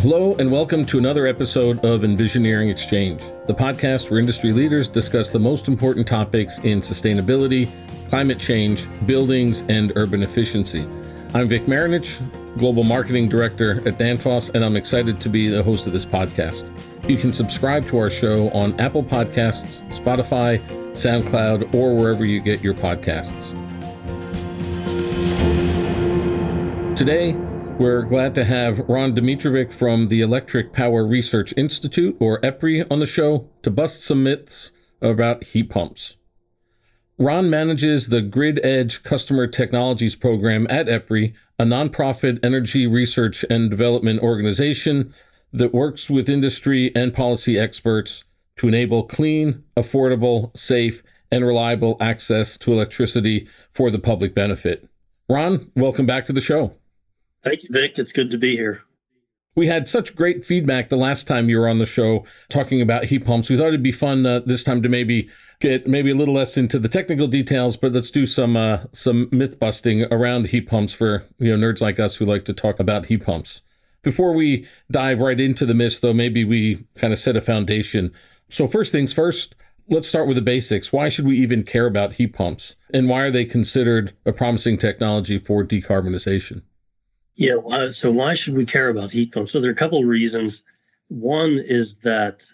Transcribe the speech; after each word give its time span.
Hello, 0.00 0.34
and 0.36 0.50
welcome 0.50 0.86
to 0.86 0.96
another 0.96 1.26
episode 1.26 1.84
of 1.84 2.00
Envisioneering 2.00 2.70
Exchange, 2.70 3.22
the 3.46 3.52
podcast 3.52 4.08
where 4.08 4.18
industry 4.18 4.50
leaders 4.50 4.88
discuss 4.88 5.28
the 5.28 5.38
most 5.38 5.68
important 5.68 6.06
topics 6.06 6.58
in 6.60 6.80
sustainability, 6.80 7.70
climate 8.08 8.38
change, 8.38 8.88
buildings, 9.04 9.62
and 9.68 9.92
urban 9.96 10.22
efficiency. 10.22 10.88
I'm 11.34 11.48
Vic 11.48 11.66
Marinich, 11.66 12.18
Global 12.56 12.82
Marketing 12.82 13.28
Director 13.28 13.86
at 13.86 13.98
Danfoss, 13.98 14.54
and 14.54 14.64
I'm 14.64 14.74
excited 14.74 15.20
to 15.20 15.28
be 15.28 15.48
the 15.50 15.62
host 15.62 15.86
of 15.86 15.92
this 15.92 16.06
podcast. 16.06 16.66
You 17.06 17.18
can 17.18 17.34
subscribe 17.34 17.86
to 17.88 17.98
our 17.98 18.08
show 18.08 18.48
on 18.52 18.80
Apple 18.80 19.04
Podcasts, 19.04 19.86
Spotify, 19.90 20.66
SoundCloud, 20.92 21.74
or 21.74 21.94
wherever 21.94 22.24
you 22.24 22.40
get 22.40 22.62
your 22.62 22.72
podcasts. 22.72 23.54
Today, 26.96 27.36
we're 27.80 28.02
glad 28.02 28.34
to 28.34 28.44
have 28.44 28.80
Ron 28.90 29.14
Domitrovic 29.14 29.72
from 29.72 30.08
the 30.08 30.20
Electric 30.20 30.74
Power 30.74 31.02
Research 31.02 31.54
Institute, 31.56 32.14
or 32.20 32.38
EPRI, 32.42 32.86
on 32.90 32.98
the 33.00 33.06
show 33.06 33.48
to 33.62 33.70
bust 33.70 34.04
some 34.04 34.22
myths 34.22 34.70
about 35.00 35.44
heat 35.44 35.70
pumps. 35.70 36.16
Ron 37.16 37.48
manages 37.48 38.08
the 38.08 38.20
Grid 38.20 38.60
Edge 38.62 39.02
Customer 39.02 39.46
Technologies 39.46 40.14
Program 40.14 40.66
at 40.68 40.88
EPRI, 40.88 41.32
a 41.58 41.64
nonprofit 41.64 42.38
energy 42.44 42.86
research 42.86 43.46
and 43.48 43.70
development 43.70 44.20
organization 44.20 45.14
that 45.50 45.72
works 45.72 46.10
with 46.10 46.28
industry 46.28 46.94
and 46.94 47.14
policy 47.14 47.58
experts 47.58 48.24
to 48.56 48.68
enable 48.68 49.04
clean, 49.04 49.64
affordable, 49.74 50.54
safe, 50.54 51.02
and 51.32 51.46
reliable 51.46 51.96
access 51.98 52.58
to 52.58 52.74
electricity 52.74 53.48
for 53.70 53.90
the 53.90 53.98
public 53.98 54.34
benefit. 54.34 54.86
Ron, 55.30 55.72
welcome 55.74 56.04
back 56.04 56.26
to 56.26 56.34
the 56.34 56.42
show. 56.42 56.74
Thank 57.42 57.62
you, 57.62 57.68
Vic. 57.72 57.98
It's 57.98 58.12
good 58.12 58.30
to 58.30 58.38
be 58.38 58.56
here. 58.56 58.82
We 59.56 59.66
had 59.66 59.88
such 59.88 60.14
great 60.14 60.44
feedback 60.44 60.88
the 60.88 60.96
last 60.96 61.26
time 61.26 61.48
you 61.48 61.58
were 61.58 61.68
on 61.68 61.78
the 61.78 61.86
show 61.86 62.24
talking 62.48 62.80
about 62.80 63.06
heat 63.06 63.24
pumps. 63.24 63.50
We 63.50 63.56
thought 63.56 63.68
it'd 63.68 63.82
be 63.82 63.92
fun 63.92 64.24
uh, 64.24 64.40
this 64.46 64.62
time 64.62 64.80
to 64.82 64.88
maybe 64.88 65.28
get 65.58 65.88
maybe 65.88 66.10
a 66.10 66.14
little 66.14 66.34
less 66.34 66.56
into 66.56 66.78
the 66.78 66.88
technical 66.88 67.26
details, 67.26 67.76
but 67.76 67.92
let's 67.92 68.12
do 68.12 68.26
some 68.26 68.56
uh, 68.56 68.84
some 68.92 69.28
myth 69.32 69.58
busting 69.58 70.04
around 70.04 70.48
heat 70.48 70.68
pumps 70.68 70.92
for 70.92 71.24
you 71.38 71.56
know 71.56 71.66
nerds 71.66 71.80
like 71.80 71.98
us 71.98 72.16
who 72.16 72.24
like 72.24 72.44
to 72.44 72.52
talk 72.52 72.78
about 72.78 73.06
heat 73.06 73.24
pumps. 73.24 73.62
Before 74.02 74.32
we 74.32 74.66
dive 74.90 75.20
right 75.20 75.38
into 75.38 75.66
the 75.66 75.74
myths, 75.74 75.98
though, 75.98 76.14
maybe 76.14 76.44
we 76.44 76.86
kind 76.94 77.12
of 77.12 77.18
set 77.18 77.36
a 77.36 77.40
foundation. 77.40 78.12
So 78.48 78.66
first 78.66 78.92
things 78.92 79.12
first, 79.12 79.54
let's 79.88 80.08
start 80.08 80.26
with 80.26 80.36
the 80.36 80.42
basics. 80.42 80.92
Why 80.92 81.08
should 81.08 81.26
we 81.26 81.36
even 81.36 81.64
care 81.64 81.86
about 81.86 82.14
heat 82.14 82.34
pumps, 82.34 82.76
and 82.94 83.08
why 83.08 83.22
are 83.22 83.30
they 83.30 83.44
considered 83.44 84.14
a 84.24 84.32
promising 84.32 84.78
technology 84.78 85.38
for 85.38 85.64
decarbonization? 85.64 86.62
Yeah. 87.40 87.90
So 87.92 88.10
why 88.10 88.34
should 88.34 88.54
we 88.54 88.66
care 88.66 88.90
about 88.90 89.10
heat 89.10 89.32
pumps? 89.32 89.52
So 89.52 89.62
there 89.62 89.70
are 89.70 89.72
a 89.72 89.76
couple 89.76 89.98
of 89.98 90.04
reasons. 90.04 90.62
One 91.08 91.58
is 91.58 91.96
that 92.00 92.44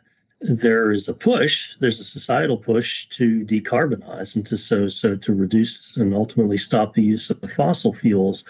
there 0.41 0.93
is 0.93 1.09
a 1.09 1.15
push, 1.15 1.77
there's 1.79 1.99
a 1.99 2.05
societal 2.05 2.57
push 2.57 3.07
to 3.09 3.45
decarbonize 3.45 4.37
and 4.37 4.47
to 4.47 4.57
so 4.57 4.89
so 4.89 5.17
to 5.17 5.35
reduce 5.35 5.97
and 5.97 6.15
ultimately 6.15 6.57
stop 6.57 6.93
the 6.93 7.03
use 7.03 7.31
of 7.31 7.41
the 7.41 7.49
fossil 7.49 7.93
fuels. 7.93 8.45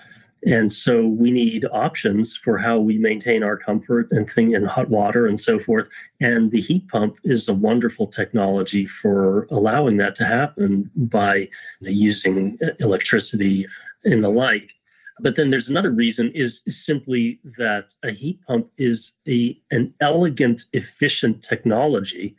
And 0.44 0.70
so 0.70 1.06
we 1.06 1.30
need 1.30 1.64
options 1.72 2.36
for 2.36 2.58
how 2.58 2.78
we 2.80 2.98
maintain 2.98 3.42
our 3.42 3.56
comfort 3.56 4.08
and 4.10 4.30
thing 4.30 4.52
in 4.52 4.66
hot 4.66 4.90
water 4.90 5.26
and 5.26 5.40
so 5.40 5.58
forth. 5.58 5.88
And 6.20 6.50
the 6.50 6.60
heat 6.60 6.86
pump 6.88 7.16
is 7.24 7.48
a 7.48 7.54
wonderful 7.54 8.08
technology 8.08 8.84
for 8.84 9.46
allowing 9.50 9.96
that 9.96 10.16
to 10.16 10.24
happen 10.26 10.90
by 10.94 11.48
using 11.80 12.58
electricity 12.78 13.66
and 14.04 14.22
the 14.22 14.28
like. 14.28 14.74
But 15.18 15.36
then 15.36 15.50
there's 15.50 15.68
another 15.68 15.90
reason 15.90 16.30
is, 16.32 16.62
simply 16.68 17.40
that 17.58 17.94
a 18.02 18.10
heat 18.10 18.40
pump 18.46 18.70
is 18.76 19.16
a 19.26 19.58
an 19.70 19.94
elegant, 20.00 20.64
efficient 20.72 21.42
technology 21.42 22.36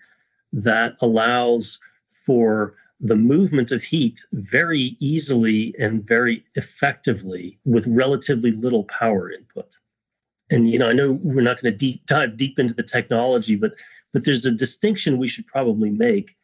that 0.54 0.96
allows 1.02 1.80
for 2.12 2.76
the 3.00 3.16
movement 3.16 3.72
of 3.72 3.84
heat 3.84 4.22
very 4.34 4.96
easily 5.00 5.76
and 5.80 6.04
very 6.04 6.44
effectively 6.56 7.60
with 7.66 7.86
relatively 7.88 8.52
little 8.52 8.86
power 8.86 9.32
input. 9.32 9.78
And 10.50 10.70
you 10.70 10.80
know, 10.80 10.90
I 10.90 10.94
know 10.94 11.14
we're 11.24 11.42
not 11.42 11.62
going 11.62 11.74
to 11.74 11.78
deep 11.78 12.06
dive 12.06 12.38
deep 12.38 12.60
into 12.60 12.74
the 12.74 12.84
technology, 12.84 13.56
but 13.56 13.74
but 14.14 14.24
there's 14.24 14.46
a 14.46 14.52
distinction 14.52 15.18
we 15.18 15.28
should 15.28 15.48
probably 15.48 15.90
make 15.90 16.36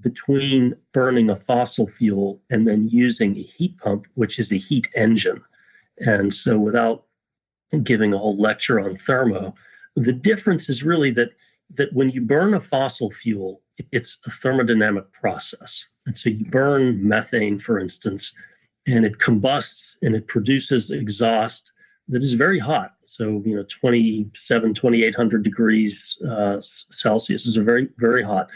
between 0.00 0.74
burning 0.92 1.28
a 1.30 1.36
fossil 1.36 1.86
fuel 1.86 2.40
and 2.50 2.66
then 2.66 2.88
using 2.88 3.36
a 3.36 3.42
heat 3.42 3.76
pump, 3.78 4.06
which 4.14 4.38
is 4.38 4.52
a 4.52 4.56
heat 4.56 4.88
engine. 4.94 5.42
And 6.00 6.32
so, 6.32 6.58
without 6.58 7.04
giving 7.82 8.12
a 8.12 8.18
whole 8.18 8.36
lecture 8.36 8.80
on 8.80 8.96
thermo, 8.96 9.54
the 9.96 10.12
difference 10.12 10.68
is 10.68 10.82
really 10.82 11.10
that 11.12 11.30
that 11.74 11.92
when 11.92 12.10
you 12.10 12.20
burn 12.20 12.54
a 12.54 12.60
fossil 12.60 13.10
fuel, 13.10 13.62
it's 13.92 14.18
a 14.26 14.30
thermodynamic 14.30 15.12
process. 15.12 15.88
And 16.06 16.16
so 16.16 16.30
you 16.30 16.44
burn 16.46 17.06
methane, 17.06 17.58
for 17.58 17.78
instance, 17.78 18.32
and 18.86 19.04
it 19.04 19.18
combusts 19.18 19.96
and 20.02 20.14
it 20.14 20.26
produces 20.26 20.90
exhaust 20.90 21.72
that 22.08 22.24
is 22.24 22.32
very 22.32 22.58
hot. 22.58 22.94
So, 23.06 23.42
you 23.44 23.54
know, 23.56 23.64
27, 23.68 24.74
2800 24.74 25.42
degrees 25.42 26.20
uh, 26.28 26.60
Celsius 26.60 27.46
is 27.46 27.56
very, 27.56 27.88
very 27.98 28.22
hot. 28.22 28.48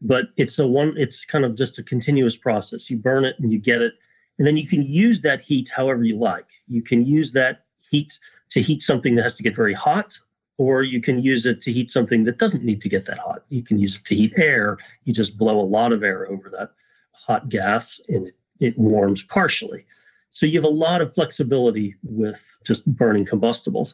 But 0.00 0.26
it's 0.36 0.58
a 0.58 0.66
one, 0.66 0.94
it's 0.96 1.24
kind 1.24 1.44
of 1.44 1.54
just 1.54 1.78
a 1.78 1.82
continuous 1.82 2.36
process. 2.36 2.90
You 2.90 2.98
burn 2.98 3.24
it 3.24 3.36
and 3.38 3.52
you 3.52 3.58
get 3.58 3.82
it 3.82 3.94
and 4.38 4.46
then 4.46 4.56
you 4.56 4.66
can 4.66 4.82
use 4.82 5.20
that 5.22 5.40
heat 5.40 5.68
however 5.68 6.04
you 6.04 6.18
like. 6.18 6.48
You 6.66 6.82
can 6.82 7.04
use 7.04 7.32
that 7.32 7.64
heat 7.90 8.18
to 8.50 8.60
heat 8.60 8.82
something 8.82 9.14
that 9.16 9.22
has 9.22 9.36
to 9.36 9.42
get 9.42 9.54
very 9.54 9.74
hot, 9.74 10.18
or 10.58 10.82
you 10.82 11.00
can 11.00 11.22
use 11.22 11.46
it 11.46 11.60
to 11.62 11.72
heat 11.72 11.90
something 11.90 12.24
that 12.24 12.38
doesn't 12.38 12.64
need 12.64 12.80
to 12.82 12.88
get 12.88 13.06
that 13.06 13.18
hot. 13.18 13.44
You 13.48 13.62
can 13.62 13.78
use 13.78 13.96
it 13.96 14.04
to 14.06 14.14
heat 14.14 14.32
air. 14.36 14.78
You 15.04 15.12
just 15.12 15.36
blow 15.36 15.60
a 15.60 15.62
lot 15.62 15.92
of 15.92 16.02
air 16.02 16.28
over 16.30 16.50
that 16.50 16.70
hot 17.12 17.48
gas 17.48 18.00
and 18.08 18.30
it, 18.60 18.78
warms 18.78 19.22
partially. 19.22 19.84
So 20.30 20.46
you 20.46 20.58
have 20.58 20.64
a 20.64 20.68
lot 20.68 21.00
of 21.00 21.12
flexibility 21.12 21.96
with 22.02 22.42
just 22.64 22.86
burning 22.96 23.24
combustibles, 23.24 23.92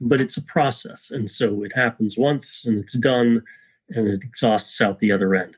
but 0.00 0.20
it's 0.20 0.36
a 0.36 0.42
process. 0.42 1.10
And 1.10 1.30
so 1.30 1.62
it 1.62 1.72
happens 1.74 2.18
once 2.18 2.64
and 2.66 2.78
it's 2.78 2.94
done 2.94 3.42
and 3.90 4.08
it 4.08 4.22
exhausts 4.22 4.80
out 4.80 4.98
the 4.98 5.12
other 5.12 5.34
end. 5.34 5.56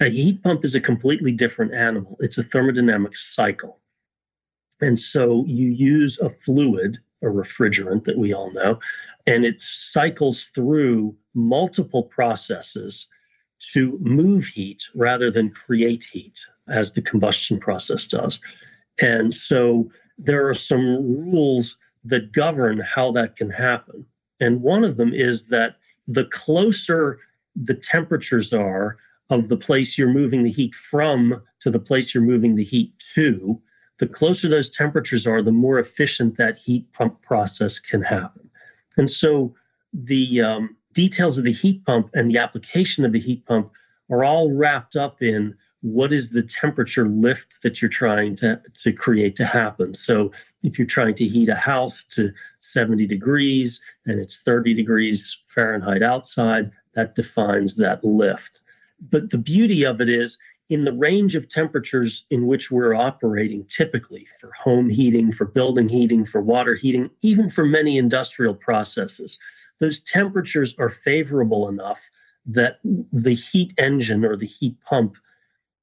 A 0.00 0.08
heat 0.08 0.42
pump 0.42 0.64
is 0.64 0.74
a 0.74 0.80
completely 0.80 1.30
different 1.30 1.74
animal. 1.74 2.16
It's 2.20 2.38
a 2.38 2.42
thermodynamic 2.42 3.14
cycle. 3.16 3.78
And 4.80 4.98
so 4.98 5.44
you 5.46 5.68
use 5.68 6.18
a 6.18 6.30
fluid, 6.30 6.98
a 7.22 7.26
refrigerant 7.26 8.04
that 8.04 8.16
we 8.16 8.32
all 8.32 8.50
know, 8.52 8.80
and 9.26 9.44
it 9.44 9.60
cycles 9.60 10.44
through 10.54 11.14
multiple 11.34 12.02
processes 12.02 13.08
to 13.74 13.98
move 14.00 14.46
heat 14.46 14.84
rather 14.94 15.30
than 15.30 15.50
create 15.50 16.04
heat, 16.04 16.40
as 16.68 16.92
the 16.92 17.02
combustion 17.02 17.60
process 17.60 18.06
does. 18.06 18.40
And 19.00 19.34
so 19.34 19.90
there 20.16 20.48
are 20.48 20.54
some 20.54 20.96
rules 21.30 21.76
that 22.04 22.32
govern 22.32 22.80
how 22.80 23.12
that 23.12 23.36
can 23.36 23.50
happen. 23.50 24.06
And 24.40 24.62
one 24.62 24.82
of 24.82 24.96
them 24.96 25.12
is 25.12 25.48
that 25.48 25.76
the 26.08 26.24
closer 26.24 27.18
the 27.54 27.74
temperatures 27.74 28.54
are 28.54 28.96
of 29.30 29.48
the 29.48 29.56
place 29.56 29.96
you're 29.96 30.12
moving 30.12 30.42
the 30.42 30.50
heat 30.50 30.74
from 30.74 31.40
to 31.60 31.70
the 31.70 31.78
place 31.78 32.14
you're 32.14 32.24
moving 32.24 32.56
the 32.56 32.64
heat 32.64 32.92
to, 33.14 33.60
the 33.98 34.06
closer 34.06 34.48
those 34.48 34.70
temperatures 34.70 35.26
are, 35.26 35.42
the 35.42 35.52
more 35.52 35.78
efficient 35.78 36.36
that 36.36 36.56
heat 36.56 36.90
pump 36.92 37.20
process 37.22 37.78
can 37.78 38.02
happen. 38.02 38.50
And 38.96 39.10
so 39.10 39.54
the 39.92 40.40
um, 40.40 40.76
details 40.94 41.38
of 41.38 41.44
the 41.44 41.52
heat 41.52 41.84
pump 41.84 42.10
and 42.14 42.30
the 42.30 42.38
application 42.38 43.04
of 43.04 43.12
the 43.12 43.20
heat 43.20 43.46
pump 43.46 43.70
are 44.10 44.24
all 44.24 44.52
wrapped 44.52 44.96
up 44.96 45.22
in 45.22 45.54
what 45.82 46.12
is 46.12 46.30
the 46.30 46.42
temperature 46.42 47.08
lift 47.08 47.62
that 47.62 47.80
you're 47.80 47.88
trying 47.88 48.36
to, 48.36 48.60
to 48.82 48.92
create 48.92 49.36
to 49.36 49.46
happen. 49.46 49.94
So 49.94 50.30
if 50.62 50.78
you're 50.78 50.86
trying 50.86 51.14
to 51.14 51.24
heat 51.26 51.48
a 51.48 51.54
house 51.54 52.04
to 52.10 52.32
70 52.58 53.06
degrees 53.06 53.80
and 54.04 54.20
it's 54.20 54.38
30 54.38 54.74
degrees 54.74 55.42
Fahrenheit 55.48 56.02
outside, 56.02 56.70
that 56.94 57.14
defines 57.14 57.76
that 57.76 58.04
lift. 58.04 58.60
But 59.00 59.30
the 59.30 59.38
beauty 59.38 59.84
of 59.84 60.00
it 60.00 60.08
is 60.08 60.38
in 60.68 60.84
the 60.84 60.92
range 60.92 61.34
of 61.34 61.48
temperatures 61.48 62.24
in 62.30 62.46
which 62.46 62.70
we're 62.70 62.94
operating 62.94 63.64
typically 63.64 64.26
for 64.40 64.52
home 64.52 64.88
heating, 64.88 65.32
for 65.32 65.44
building 65.44 65.88
heating, 65.88 66.24
for 66.24 66.40
water 66.40 66.74
heating, 66.74 67.10
even 67.22 67.50
for 67.50 67.64
many 67.64 67.98
industrial 67.98 68.54
processes, 68.54 69.38
those 69.80 70.00
temperatures 70.00 70.76
are 70.78 70.88
favorable 70.88 71.68
enough 71.68 72.08
that 72.46 72.78
the 72.84 73.34
heat 73.34 73.74
engine 73.78 74.24
or 74.24 74.36
the 74.36 74.46
heat 74.46 74.76
pump 74.82 75.16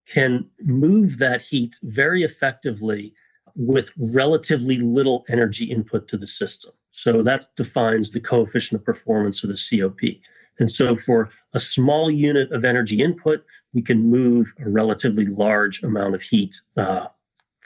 can 0.08 0.46
move 0.64 1.18
that 1.18 1.42
heat 1.42 1.76
very 1.84 2.24
effectively 2.24 3.14
with 3.56 3.92
relatively 4.14 4.78
little 4.78 5.26
energy 5.28 5.66
input 5.66 6.08
to 6.08 6.18
the 6.18 6.28
system. 6.28 6.72
So 6.92 7.22
that 7.24 7.48
defines 7.58 8.12
the 8.12 8.20
coefficient 8.20 8.80
of 8.80 8.86
performance 8.86 9.44
or 9.44 9.48
the 9.48 9.60
COP. 9.70 10.00
And 10.60 10.72
so 10.72 10.96
for 10.96 11.30
a 11.58 11.60
small 11.60 12.06
unit 12.30 12.48
of 12.52 12.62
energy 12.74 12.98
input, 13.08 13.40
we 13.76 13.82
can 13.90 14.00
move 14.20 14.44
a 14.66 14.70
relatively 14.82 15.28
large 15.46 15.84
amount 15.90 16.14
of 16.18 16.22
heat 16.22 16.54
uh, 16.84 17.06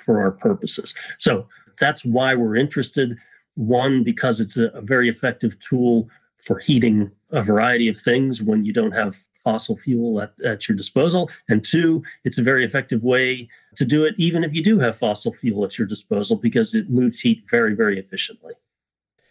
for 0.04 0.14
our 0.24 0.32
purposes. 0.32 0.88
So 1.18 1.32
that's 1.80 2.04
why 2.16 2.30
we're 2.40 2.56
interested. 2.66 3.08
One, 3.56 4.04
because 4.12 4.40
it's 4.44 4.58
a, 4.58 4.68
a 4.82 4.82
very 4.94 5.08
effective 5.10 5.54
tool 5.60 6.08
for 6.46 6.58
heating 6.68 7.12
a 7.32 7.44
variety 7.44 7.88
of 7.90 7.98
things 8.10 8.42
when 8.42 8.60
you 8.66 8.74
don't 8.80 8.96
have 9.04 9.12
fossil 9.44 9.76
fuel 9.78 10.22
at, 10.22 10.34
at 10.52 10.60
your 10.68 10.76
disposal. 10.76 11.30
And 11.50 11.60
two, 11.74 12.04
it's 12.26 12.40
a 12.40 12.44
very 12.52 12.64
effective 12.64 13.02
way 13.04 13.50
to 13.76 13.86
do 13.86 14.06
it, 14.06 14.14
even 14.18 14.44
if 14.44 14.52
you 14.54 14.64
do 14.64 14.80
have 14.80 14.98
fossil 14.98 15.34
fuel 15.34 15.66
at 15.66 15.78
your 15.78 15.88
disposal, 15.88 16.36
because 16.38 16.76
it 16.80 16.90
moves 16.90 17.20
heat 17.20 17.44
very, 17.50 17.74
very 17.76 18.00
efficiently. 18.00 18.54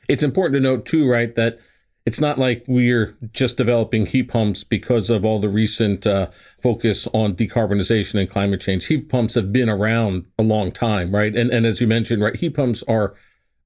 It's 0.09 0.25
important 0.25 0.55
to 0.55 0.61
note, 0.61 0.87
too, 0.87 1.09
right, 1.09 1.35
that 1.35 1.59
it's 2.07 2.21
not 2.21 2.39
like 2.39 2.65
we're 2.67 3.17
just 3.33 3.57
developing 3.57 4.07
heat 4.07 4.25
pumps 4.25 4.65
because 4.65 5.11
of 5.11 5.25
all 5.25 5.39
the 5.39 5.49
recent 5.49 6.07
uh, 6.07 6.29
focus 6.59 7.07
on 7.13 7.35
decarbonization 7.35 8.19
and 8.19 8.31
climate 8.31 8.61
change. 8.61 8.87
Heat 8.87 9.09
pumps 9.09 9.35
have 9.35 9.53
been 9.53 9.69
around 9.69 10.25
a 10.39 10.43
long 10.43 10.73
time, 10.73 11.15
right? 11.15 11.35
And 11.35 11.51
and 11.51 11.67
as 11.67 11.81
you 11.81 11.87
mentioned, 11.87 12.23
right, 12.23 12.37
heat 12.37 12.55
pumps 12.55 12.83
are 12.89 13.15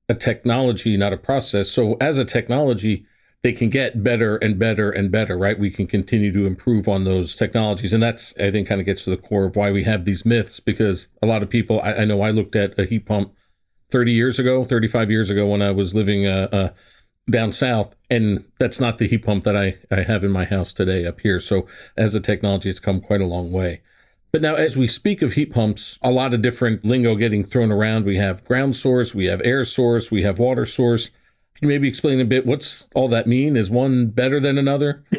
a 0.08 0.14
technology, 0.14 0.96
not 0.96 1.12
a 1.12 1.16
process. 1.16 1.70
So 1.70 1.94
as 2.00 2.18
a 2.18 2.24
technology, 2.24 3.06
they 3.42 3.52
can 3.52 3.68
get 3.68 4.02
better 4.02 4.36
and 4.36 4.58
better 4.58 4.90
and 4.90 5.10
better, 5.10 5.36
right? 5.36 5.58
We 5.58 5.70
can 5.70 5.86
continue 5.86 6.32
to 6.32 6.46
improve 6.46 6.88
on 6.88 7.04
those 7.04 7.36
technologies. 7.36 7.92
And 7.92 8.02
that's, 8.02 8.34
I 8.38 8.50
think, 8.50 8.66
kind 8.66 8.80
of 8.80 8.86
gets 8.86 9.04
to 9.04 9.10
the 9.10 9.18
core 9.18 9.44
of 9.44 9.54
why 9.56 9.70
we 9.70 9.84
have 9.84 10.06
these 10.06 10.24
myths 10.24 10.60
because 10.60 11.08
a 11.22 11.26
lot 11.26 11.42
of 11.42 11.50
people, 11.50 11.80
I, 11.82 11.92
I 11.92 12.04
know 12.06 12.22
I 12.22 12.30
looked 12.30 12.56
at 12.56 12.78
a 12.78 12.86
heat 12.86 13.06
pump 13.06 13.34
30 13.90 14.12
years 14.12 14.38
ago, 14.38 14.64
35 14.64 15.10
years 15.10 15.30
ago 15.30 15.46
when 15.46 15.60
I 15.60 15.72
was 15.72 15.94
living 15.94 16.26
uh, 16.26 16.48
uh, 16.50 16.68
down 17.30 17.52
south. 17.52 17.96
And 18.10 18.44
that's 18.58 18.80
not 18.80 18.98
the 18.98 19.08
heat 19.08 19.24
pump 19.24 19.44
that 19.44 19.56
I, 19.56 19.76
I 19.90 20.02
have 20.02 20.24
in 20.24 20.30
my 20.30 20.44
house 20.44 20.72
today 20.72 21.06
up 21.06 21.20
here. 21.20 21.40
So 21.40 21.66
as 21.96 22.14
a 22.14 22.20
technology, 22.20 22.70
it's 22.70 22.80
come 22.80 23.00
quite 23.00 23.20
a 23.20 23.26
long 23.26 23.50
way. 23.50 23.80
But 24.32 24.42
now, 24.42 24.56
as 24.56 24.76
we 24.76 24.88
speak 24.88 25.22
of 25.22 25.34
heat 25.34 25.52
pumps, 25.52 25.96
a 26.02 26.10
lot 26.10 26.34
of 26.34 26.42
different 26.42 26.84
lingo 26.84 27.14
getting 27.14 27.44
thrown 27.44 27.70
around. 27.70 28.04
We 28.04 28.16
have 28.16 28.44
ground 28.44 28.74
source, 28.74 29.14
we 29.14 29.26
have 29.26 29.40
air 29.44 29.64
source, 29.64 30.10
we 30.10 30.24
have 30.24 30.40
water 30.40 30.66
source. 30.66 31.10
Can 31.54 31.62
you 31.62 31.68
maybe 31.68 31.86
explain 31.86 32.20
a 32.20 32.24
bit 32.24 32.44
what's 32.44 32.88
all 32.96 33.06
that 33.08 33.28
mean? 33.28 33.56
Is 33.56 33.70
one 33.70 34.08
better 34.08 34.40
than 34.40 34.58
another? 34.58 35.04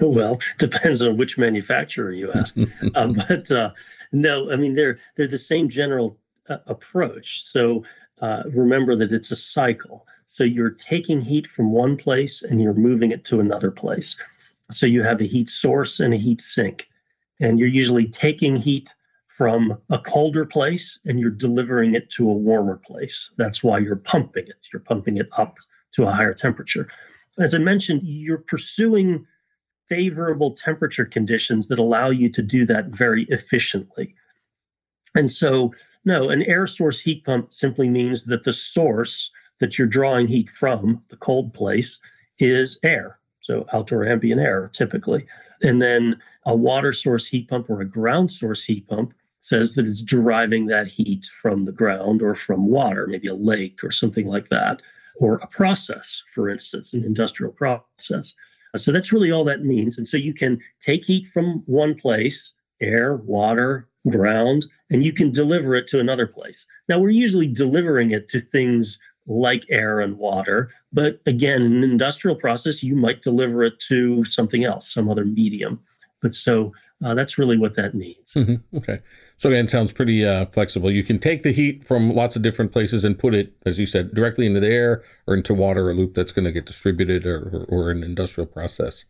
Well, 0.00 0.40
depends 0.58 1.02
on 1.02 1.16
which 1.16 1.38
manufacturer 1.38 2.10
you 2.10 2.32
ask. 2.32 2.56
uh, 2.94 3.12
but 3.28 3.50
uh, 3.50 3.70
no, 4.10 4.50
I 4.50 4.56
mean 4.56 4.74
they're 4.74 4.98
they're 5.14 5.28
the 5.28 5.38
same 5.38 5.68
general 5.68 6.18
uh, 6.48 6.58
approach. 6.66 7.42
So 7.44 7.84
uh, 8.20 8.42
remember 8.46 8.96
that 8.96 9.12
it's 9.12 9.30
a 9.30 9.36
cycle. 9.36 10.06
So 10.28 10.44
you're 10.44 10.70
taking 10.70 11.20
heat 11.20 11.46
from 11.46 11.72
one 11.72 11.96
place 11.96 12.42
and 12.42 12.60
you're 12.60 12.74
moving 12.74 13.10
it 13.10 13.24
to 13.24 13.40
another 13.40 13.70
place. 13.70 14.14
So 14.70 14.86
you 14.86 15.02
have 15.02 15.20
a 15.20 15.24
heat 15.24 15.48
source 15.48 16.00
and 16.00 16.12
a 16.12 16.18
heat 16.18 16.42
sink 16.42 16.88
and 17.40 17.58
you're 17.58 17.68
usually 17.68 18.06
taking 18.06 18.54
heat 18.54 18.90
from 19.26 19.78
a 19.88 19.98
colder 19.98 20.44
place 20.44 20.98
and 21.06 21.18
you're 21.18 21.30
delivering 21.30 21.94
it 21.94 22.10
to 22.10 22.28
a 22.28 22.32
warmer 22.32 22.76
place. 22.76 23.30
That's 23.38 23.62
why 23.62 23.78
you're 23.78 23.96
pumping 23.96 24.46
it. 24.46 24.68
You're 24.72 24.80
pumping 24.80 25.16
it 25.16 25.28
up 25.36 25.56
to 25.92 26.06
a 26.06 26.12
higher 26.12 26.34
temperature. 26.34 26.88
As 27.38 27.54
I 27.54 27.58
mentioned, 27.58 28.02
you're 28.04 28.38
pursuing 28.38 29.26
favorable 29.88 30.52
temperature 30.52 31.06
conditions 31.06 31.68
that 31.68 31.78
allow 31.78 32.10
you 32.10 32.28
to 32.28 32.42
do 32.42 32.66
that 32.66 32.88
very 32.88 33.24
efficiently. 33.30 34.14
And 35.14 35.30
so, 35.30 35.72
no, 36.04 36.28
an 36.28 36.42
air 36.42 36.66
source 36.66 37.00
heat 37.00 37.24
pump 37.24 37.54
simply 37.54 37.88
means 37.88 38.24
that 38.24 38.44
the 38.44 38.52
source 38.52 39.30
that 39.60 39.78
you're 39.78 39.86
drawing 39.86 40.26
heat 40.26 40.48
from, 40.48 41.02
the 41.08 41.16
cold 41.16 41.52
place, 41.54 41.98
is 42.38 42.78
air. 42.82 43.18
So, 43.40 43.66
outdoor 43.72 44.06
ambient 44.06 44.40
air 44.40 44.70
typically. 44.72 45.26
And 45.62 45.80
then 45.82 46.20
a 46.46 46.54
water 46.54 46.92
source 46.92 47.26
heat 47.26 47.48
pump 47.48 47.68
or 47.70 47.80
a 47.80 47.88
ground 47.88 48.30
source 48.30 48.64
heat 48.64 48.86
pump 48.88 49.14
says 49.40 49.74
that 49.74 49.86
it's 49.86 50.02
deriving 50.02 50.66
that 50.66 50.86
heat 50.86 51.26
from 51.40 51.64
the 51.64 51.72
ground 51.72 52.22
or 52.22 52.34
from 52.34 52.68
water, 52.68 53.06
maybe 53.06 53.28
a 53.28 53.34
lake 53.34 53.80
or 53.82 53.90
something 53.90 54.26
like 54.26 54.48
that, 54.48 54.82
or 55.16 55.36
a 55.36 55.46
process, 55.46 56.22
for 56.34 56.48
instance, 56.48 56.92
an 56.92 57.04
industrial 57.04 57.52
process. 57.52 58.34
So 58.76 58.92
that's 58.92 59.12
really 59.12 59.32
all 59.32 59.44
that 59.44 59.64
means. 59.64 59.98
And 59.98 60.06
so 60.06 60.16
you 60.16 60.34
can 60.34 60.60
take 60.84 61.04
heat 61.04 61.26
from 61.26 61.62
one 61.66 61.94
place, 61.94 62.52
air, 62.80 63.16
water, 63.16 63.88
ground, 64.08 64.66
and 64.90 65.04
you 65.04 65.12
can 65.12 65.32
deliver 65.32 65.74
it 65.74 65.86
to 65.88 66.00
another 66.00 66.26
place. 66.26 66.66
Now, 66.88 66.98
we're 66.98 67.10
usually 67.10 67.46
delivering 67.46 68.10
it 68.10 68.28
to 68.30 68.40
things 68.40 68.98
like 69.28 69.64
air 69.70 70.00
and 70.00 70.18
water. 70.18 70.70
But 70.92 71.20
again, 71.26 71.62
in 71.62 71.76
an 71.76 71.84
industrial 71.84 72.36
process, 72.36 72.82
you 72.82 72.96
might 72.96 73.22
deliver 73.22 73.62
it 73.62 73.78
to 73.88 74.24
something 74.24 74.64
else, 74.64 74.92
some 74.92 75.08
other 75.08 75.24
medium. 75.24 75.80
But 76.20 76.34
so 76.34 76.72
uh, 77.04 77.14
that's 77.14 77.38
really 77.38 77.56
what 77.56 77.74
that 77.76 77.94
means. 77.94 78.32
Mm-hmm. 78.34 78.76
Okay. 78.78 79.00
So 79.36 79.50
again, 79.50 79.68
sounds 79.68 79.92
pretty 79.92 80.24
uh, 80.24 80.46
flexible. 80.46 80.90
You 80.90 81.04
can 81.04 81.20
take 81.20 81.44
the 81.44 81.52
heat 81.52 81.86
from 81.86 82.12
lots 82.12 82.34
of 82.34 82.42
different 82.42 82.72
places 82.72 83.04
and 83.04 83.16
put 83.16 83.34
it, 83.34 83.54
as 83.64 83.78
you 83.78 83.86
said, 83.86 84.14
directly 84.14 84.46
into 84.46 84.58
the 84.58 84.68
air 84.68 85.04
or 85.26 85.34
into 85.34 85.54
water, 85.54 85.90
a 85.90 85.94
loop 85.94 86.14
that's 86.14 86.32
going 86.32 86.46
to 86.46 86.52
get 86.52 86.66
distributed 86.66 87.24
or, 87.24 87.38
or, 87.38 87.66
or 87.68 87.90
an 87.90 88.02
industrial 88.02 88.46
process 88.46 89.04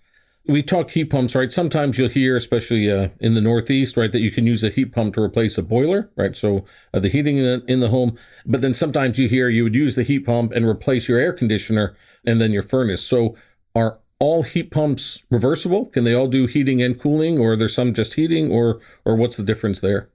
we 0.48 0.62
talk 0.62 0.90
heat 0.90 1.06
pumps, 1.06 1.34
right? 1.34 1.52
Sometimes 1.52 1.98
you'll 1.98 2.08
hear, 2.08 2.34
especially 2.34 2.90
uh, 2.90 3.10
in 3.20 3.34
the 3.34 3.40
Northeast, 3.40 3.98
right, 3.98 4.10
that 4.10 4.20
you 4.20 4.30
can 4.30 4.46
use 4.46 4.64
a 4.64 4.70
heat 4.70 4.92
pump 4.92 5.14
to 5.14 5.22
replace 5.22 5.58
a 5.58 5.62
boiler, 5.62 6.10
right? 6.16 6.34
So 6.34 6.64
uh, 6.94 7.00
the 7.00 7.10
heating 7.10 7.36
in 7.36 7.44
the, 7.44 7.64
in 7.72 7.80
the 7.80 7.88
home. 7.88 8.18
But 8.46 8.62
then 8.62 8.72
sometimes 8.72 9.18
you 9.18 9.28
hear 9.28 9.50
you 9.50 9.62
would 9.64 9.74
use 9.74 9.94
the 9.94 10.02
heat 10.02 10.20
pump 10.20 10.52
and 10.52 10.66
replace 10.66 11.06
your 11.06 11.18
air 11.18 11.34
conditioner 11.34 11.94
and 12.24 12.40
then 12.40 12.50
your 12.50 12.62
furnace. 12.62 13.02
So 13.02 13.36
are 13.74 13.98
all 14.18 14.42
heat 14.42 14.70
pumps 14.70 15.22
reversible? 15.30 15.86
Can 15.86 16.04
they 16.04 16.14
all 16.14 16.28
do 16.28 16.46
heating 16.46 16.82
and 16.82 16.98
cooling, 16.98 17.38
or 17.38 17.54
there's 17.54 17.74
some 17.74 17.92
just 17.92 18.14
heating, 18.14 18.50
or 18.50 18.80
or 19.04 19.14
what's 19.14 19.36
the 19.36 19.44
difference 19.44 19.80
there? 19.80 20.08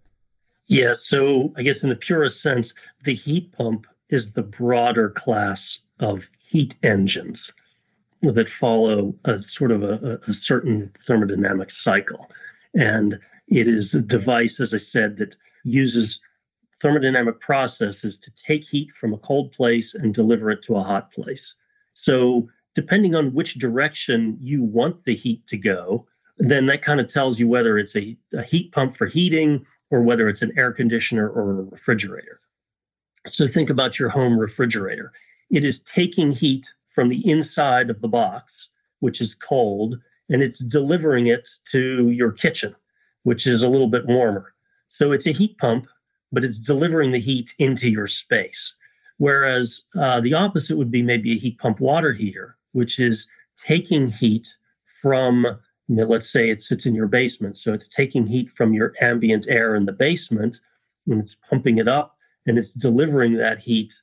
Yeah, 0.65 0.94
so 0.94 1.53
I 1.56 1.62
guess 1.62 1.83
in 1.83 1.89
the 1.89 1.95
purest 1.95 2.41
sense, 2.41 2.74
the 3.03 3.13
heat 3.13 3.51
pump 3.51 3.86
is 4.09 4.33
the 4.33 4.44
broader 4.44 5.09
class 5.12 5.79
of 6.00 6.27
heat 6.39 6.75
engines 6.83 7.51
that 8.31 8.50
follow 8.50 9.14
a 9.25 9.40
sort 9.40 9.72
of 9.72 9.84
a, 9.84 10.20
a 10.28 10.34
certain 10.34 10.92
thermodynamic 11.06 11.72
cycle. 11.72 12.30
And 12.74 13.20
it 13.48 13.68
is 13.68 13.94
a 13.94 14.02
device, 14.02 14.60
as 14.60 14.74
I 14.74 14.78
said, 14.78 15.18
that 15.18 15.36
uses 15.64 16.20
thermodynamic 16.81 17.40
processes 17.40 18.18
to 18.20 18.31
take 18.31 18.64
heat 18.64 18.92
from 18.96 19.14
a 19.14 19.18
cold 19.18 19.52
place 19.52 19.94
and 19.94 20.14
deliver 20.14 20.50
it 20.52 20.62
to 20.64 20.75
a 20.75 20.84
hot 20.84 21.12
place. 21.12 21.56
So, 21.94 22.50
depending 22.75 23.14
on 23.14 23.34
which 23.34 23.56
direction 23.56 24.38
you 24.42 24.64
want 24.64 25.04
the 25.04 25.16
heat 25.16 25.46
to 25.48 25.58
go, 25.58 26.08
then 26.38 26.66
that 26.66 26.81
kind 26.81 27.00
of 27.00 27.08
tells 27.08 27.40
you 27.40 27.48
whether 27.48 27.78
it's 27.78 27.96
a, 27.96 28.18
a 28.34 28.42
heat 28.42 28.72
pump 28.72 28.96
for 28.96 29.06
heating 29.06 29.66
or 29.92 30.02
whether 30.02 30.28
it's 30.28 30.42
an 30.42 30.52
air 30.58 30.72
conditioner 30.72 31.30
or 31.30 31.52
a 31.52 31.64
refrigerator. 31.64 32.40
So, 33.28 33.48
think 33.48 33.70
about 33.70 34.00
your 34.00 34.10
home 34.10 34.38
refrigerator. 34.38 35.12
It 35.52 35.64
is 35.64 35.80
taking 35.80 36.31
heat 36.31 36.74
from 36.94 37.10
the 37.10 37.28
inside 37.30 37.90
of 37.90 38.01
the 38.01 38.07
box, 38.07 38.69
which 39.00 39.19
is 39.19 39.36
cold, 39.36 40.00
and 40.29 40.41
it's 40.41 40.60
delivering 40.60 41.27
it 41.27 41.50
to 41.72 42.10
your 42.10 42.32
kitchen, 42.32 42.75
which 43.24 43.48
is 43.48 43.63
a 43.63 43.70
little 43.70 43.88
bit 43.88 44.06
warmer. 44.06 44.53
So 44.88 45.12
it's 45.12 45.27
a 45.27 45.32
heat 45.32 45.58
pump, 45.58 45.88
but 46.32 46.46
it's 46.46 46.60
delivering 46.60 47.12
the 47.12 47.20
heat 47.20 47.53
into 47.60 47.89
your 47.89 48.08
space. 48.08 48.75
Whereas 49.17 49.84
uh, 50.00 50.22
the 50.22 50.34
opposite 50.34 50.77
would 50.77 50.91
be 50.91 51.01
maybe 51.01 51.34
a 51.34 51.38
heat 51.38 51.58
pump 51.58 51.79
water 51.79 52.13
heater, 52.13 52.58
which 52.72 53.00
is 53.00 53.27
taking 53.58 54.08
heat 54.08 54.53
from, 55.01 55.46
you 55.88 55.96
know, 55.96 56.06
let's 56.06 56.29
say 56.29 56.50
it 56.50 56.62
sits 56.62 56.86
in 56.86 56.96
your 56.96 57.08
basement. 57.08 57.58
So 57.58 57.74
it's 57.74 57.88
taking 57.88 58.25
heat 58.25 58.50
from 58.50 58.74
your 58.74 58.94
ambient 59.01 59.48
air 59.50 59.75
in 59.75 59.86
the 59.86 59.91
basement 59.91 60.60
and 61.08 61.22
it's 61.22 61.36
pumping 61.36 61.77
it 61.77 61.88
up 61.88 62.17
and 62.46 62.58
it's 62.58 62.74
delivering 62.74 63.34
that 63.36 63.60
heat 63.60 63.94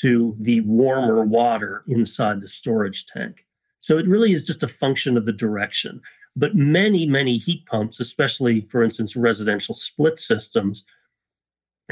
to 0.00 0.36
the 0.40 0.60
warmer 0.62 1.24
water 1.24 1.84
inside 1.88 2.40
the 2.40 2.48
storage 2.48 3.06
tank. 3.06 3.44
So 3.80 3.98
it 3.98 4.06
really 4.06 4.32
is 4.32 4.44
just 4.44 4.62
a 4.62 4.68
function 4.68 5.16
of 5.16 5.24
the 5.24 5.32
direction. 5.32 6.00
But 6.36 6.54
many, 6.54 7.06
many 7.06 7.36
heat 7.36 7.66
pumps, 7.66 8.00
especially, 8.00 8.60
for 8.60 8.82
instance, 8.82 9.16
residential 9.16 9.74
split 9.74 10.18
systems, 10.18 10.84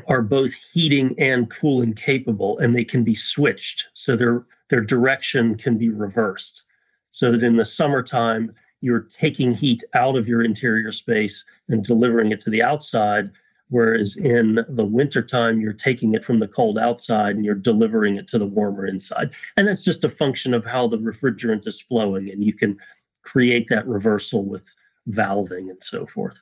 are 0.08 0.22
both 0.22 0.52
heating 0.52 1.14
and 1.18 1.50
cooling 1.50 1.94
capable, 1.94 2.58
and 2.58 2.76
they 2.76 2.84
can 2.84 3.02
be 3.02 3.14
switched. 3.14 3.86
So 3.94 4.14
their, 4.14 4.44
their 4.68 4.82
direction 4.82 5.56
can 5.56 5.78
be 5.78 5.88
reversed. 5.88 6.62
So 7.10 7.32
that 7.32 7.42
in 7.42 7.56
the 7.56 7.64
summertime, 7.64 8.54
you're 8.82 9.08
taking 9.10 9.52
heat 9.52 9.82
out 9.94 10.16
of 10.16 10.28
your 10.28 10.42
interior 10.42 10.92
space 10.92 11.44
and 11.68 11.82
delivering 11.82 12.30
it 12.30 12.40
to 12.42 12.50
the 12.50 12.62
outside 12.62 13.30
Whereas 13.68 14.16
in 14.16 14.64
the 14.68 14.84
wintertime, 14.84 15.60
you're 15.60 15.72
taking 15.72 16.14
it 16.14 16.24
from 16.24 16.38
the 16.38 16.46
cold 16.46 16.78
outside 16.78 17.34
and 17.34 17.44
you're 17.44 17.54
delivering 17.54 18.16
it 18.16 18.28
to 18.28 18.38
the 18.38 18.46
warmer 18.46 18.86
inside. 18.86 19.30
And 19.56 19.66
that's 19.66 19.84
just 19.84 20.04
a 20.04 20.08
function 20.08 20.54
of 20.54 20.64
how 20.64 20.86
the 20.86 20.98
refrigerant 20.98 21.66
is 21.66 21.80
flowing. 21.80 22.30
And 22.30 22.44
you 22.44 22.52
can 22.52 22.78
create 23.22 23.66
that 23.68 23.86
reversal 23.86 24.44
with 24.44 24.72
valving 25.10 25.68
and 25.70 25.82
so 25.82 26.06
forth. 26.06 26.40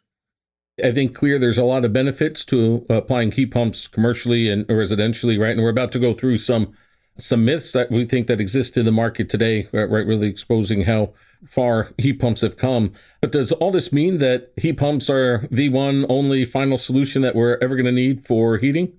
I 0.83 0.93
think 0.93 1.15
clear 1.15 1.39
there's 1.39 1.59
a 1.59 1.65
lot 1.65 1.85
of 1.85 1.93
benefits 1.93 2.45
to 2.47 2.85
applying 2.91 3.33
heat 3.33 3.53
pumps 3.53 3.87
commercially 3.87 4.51
and 4.51 4.67
residentially, 4.67 5.39
right? 5.41 5.53
And 5.53 5.63
we're 5.63 5.69
about 5.69 5.93
to 5.93 5.99
go 5.99 6.15
through 6.15 6.39
some 6.39 6.73
some 7.17 7.45
myths 7.45 7.71
that 7.71 7.93
we 7.93 8.05
think 8.05 8.27
that 8.27 8.41
exist 8.41 8.77
in 8.77 8.85
the 8.85 8.91
market 8.91 9.31
today, 9.31 9.69
right? 9.73 10.07
Really 10.07 10.27
exposing 10.27 10.83
how 10.83 11.15
far 11.45 11.93
heat 11.99 12.15
pumps 12.15 12.41
have 12.41 12.57
come. 12.57 12.93
But 13.21 13.33
does 13.33 13.53
all 13.53 13.71
this 13.71 13.93
mean 13.93 14.19
that 14.19 14.53
heat 14.57 14.75
pumps 14.75 15.09
are 15.11 15.47
the 15.51 15.69
one 15.69 16.07
only 16.09 16.45
final 16.45 16.79
solution 16.79 17.23
that 17.23 17.35
we're 17.35 17.59
ever 17.61 17.77
going 17.77 17.87
to 17.87 17.93
need 17.93 18.25
for 18.27 18.59
heating? 18.59 18.93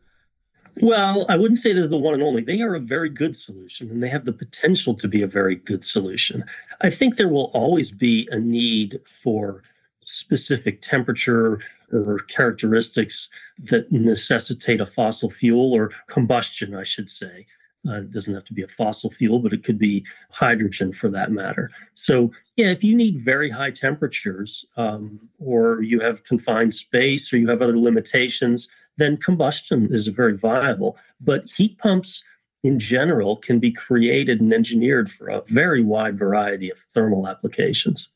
Well, 0.81 1.25
I 1.29 1.37
wouldn't 1.37 1.59
say 1.59 1.71
they're 1.71 1.87
the 1.87 1.97
one 1.97 2.15
and 2.15 2.23
only. 2.23 2.41
They 2.43 2.61
are 2.61 2.75
a 2.75 2.81
very 2.81 3.09
good 3.09 3.35
solution 3.35 3.89
and 3.89 4.03
they 4.03 4.09
have 4.09 4.25
the 4.25 4.33
potential 4.33 4.93
to 4.95 5.07
be 5.07 5.21
a 5.21 5.27
very 5.27 5.55
good 5.55 5.85
solution. 5.85 6.43
I 6.81 6.89
think 6.89 7.15
there 7.15 7.29
will 7.29 7.49
always 7.53 7.91
be 7.91 8.27
a 8.31 8.39
need 8.39 8.99
for 9.05 9.63
specific 10.03 10.81
temperature 10.81 11.59
or 11.93 12.19
characteristics 12.27 13.29
that 13.69 13.89
necessitate 13.91 14.81
a 14.81 14.85
fossil 14.85 15.29
fuel 15.29 15.73
or 15.73 15.91
combustion, 16.07 16.75
I 16.75 16.83
should 16.83 17.09
say. 17.09 17.45
Uh, 17.87 18.01
it 18.01 18.11
doesn't 18.11 18.33
have 18.33 18.45
to 18.45 18.53
be 18.53 18.63
a 18.63 18.67
fossil 18.67 19.11
fuel, 19.11 19.39
but 19.39 19.53
it 19.53 19.63
could 19.63 19.77
be 19.77 20.03
hydrogen 20.29 20.91
for 20.91 21.09
that 21.09 21.31
matter. 21.31 21.69
So, 21.93 22.31
yeah, 22.55 22.67
if 22.67 22.83
you 22.83 22.95
need 22.95 23.19
very 23.19 23.49
high 23.49 23.71
temperatures 23.71 24.65
um, 24.77 25.19
or 25.39 25.81
you 25.81 25.99
have 25.99 26.23
confined 26.23 26.73
space 26.73 27.31
or 27.31 27.37
you 27.37 27.47
have 27.47 27.61
other 27.61 27.77
limitations, 27.77 28.69
then 28.97 29.17
combustion 29.17 29.87
is 29.91 30.07
very 30.07 30.37
viable. 30.37 30.97
But 31.21 31.49
heat 31.49 31.77
pumps 31.77 32.23
in 32.63 32.79
general 32.79 33.37
can 33.37 33.59
be 33.59 33.71
created 33.71 34.41
and 34.41 34.51
engineered 34.51 35.11
for 35.11 35.27
a 35.29 35.43
very 35.47 35.83
wide 35.83 36.17
variety 36.17 36.71
of 36.71 36.77
thermal 36.77 37.27
applications. 37.27 38.09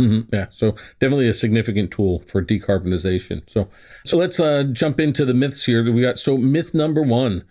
Mm-hmm. 0.00 0.34
Yeah, 0.34 0.46
so 0.50 0.74
definitely 0.98 1.28
a 1.28 1.34
significant 1.34 1.92
tool 1.92 2.18
for 2.18 2.42
decarbonization. 2.42 3.48
So, 3.48 3.68
so 4.04 4.16
let's 4.16 4.40
uh, 4.40 4.64
jump 4.72 4.98
into 4.98 5.24
the 5.24 5.34
myths 5.34 5.64
here. 5.64 5.84
That 5.84 5.92
we 5.92 6.02
got 6.02 6.18
so 6.18 6.36
myth 6.36 6.74
number 6.74 7.02
one: 7.02 7.44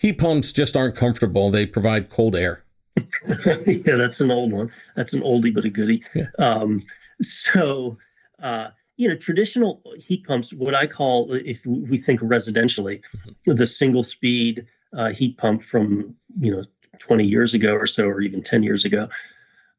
heat 0.00 0.14
pumps 0.14 0.52
just 0.52 0.76
aren't 0.76 0.96
comfortable. 0.96 1.50
They 1.50 1.66
provide 1.66 2.10
cold 2.10 2.34
air. 2.34 2.64
yeah, 3.66 3.96
that's 3.96 4.20
an 4.20 4.30
old 4.30 4.52
one. 4.52 4.70
That's 4.96 5.12
an 5.12 5.22
oldie 5.22 5.54
but 5.54 5.64
a 5.64 5.70
goodie. 5.70 6.02
Yeah. 6.14 6.26
Um, 6.38 6.82
so, 7.22 7.98
uh, 8.42 8.68
you 8.96 9.08
know, 9.08 9.16
traditional 9.16 9.82
heat 9.96 10.26
pumps, 10.26 10.52
what 10.52 10.74
I 10.74 10.86
call, 10.86 11.32
if 11.32 11.64
we 11.66 11.98
think 11.98 12.20
residentially, 12.20 13.00
mm-hmm. 13.14 13.54
the 13.54 13.66
single 13.66 14.02
speed 14.02 14.66
uh, 14.96 15.10
heat 15.10 15.36
pump 15.38 15.62
from 15.62 16.16
you 16.40 16.50
know 16.50 16.62
20 16.98 17.24
years 17.24 17.54
ago 17.54 17.74
or 17.74 17.86
so, 17.86 18.04
or 18.04 18.20
even 18.20 18.42
10 18.42 18.62
years 18.62 18.84
ago, 18.84 19.08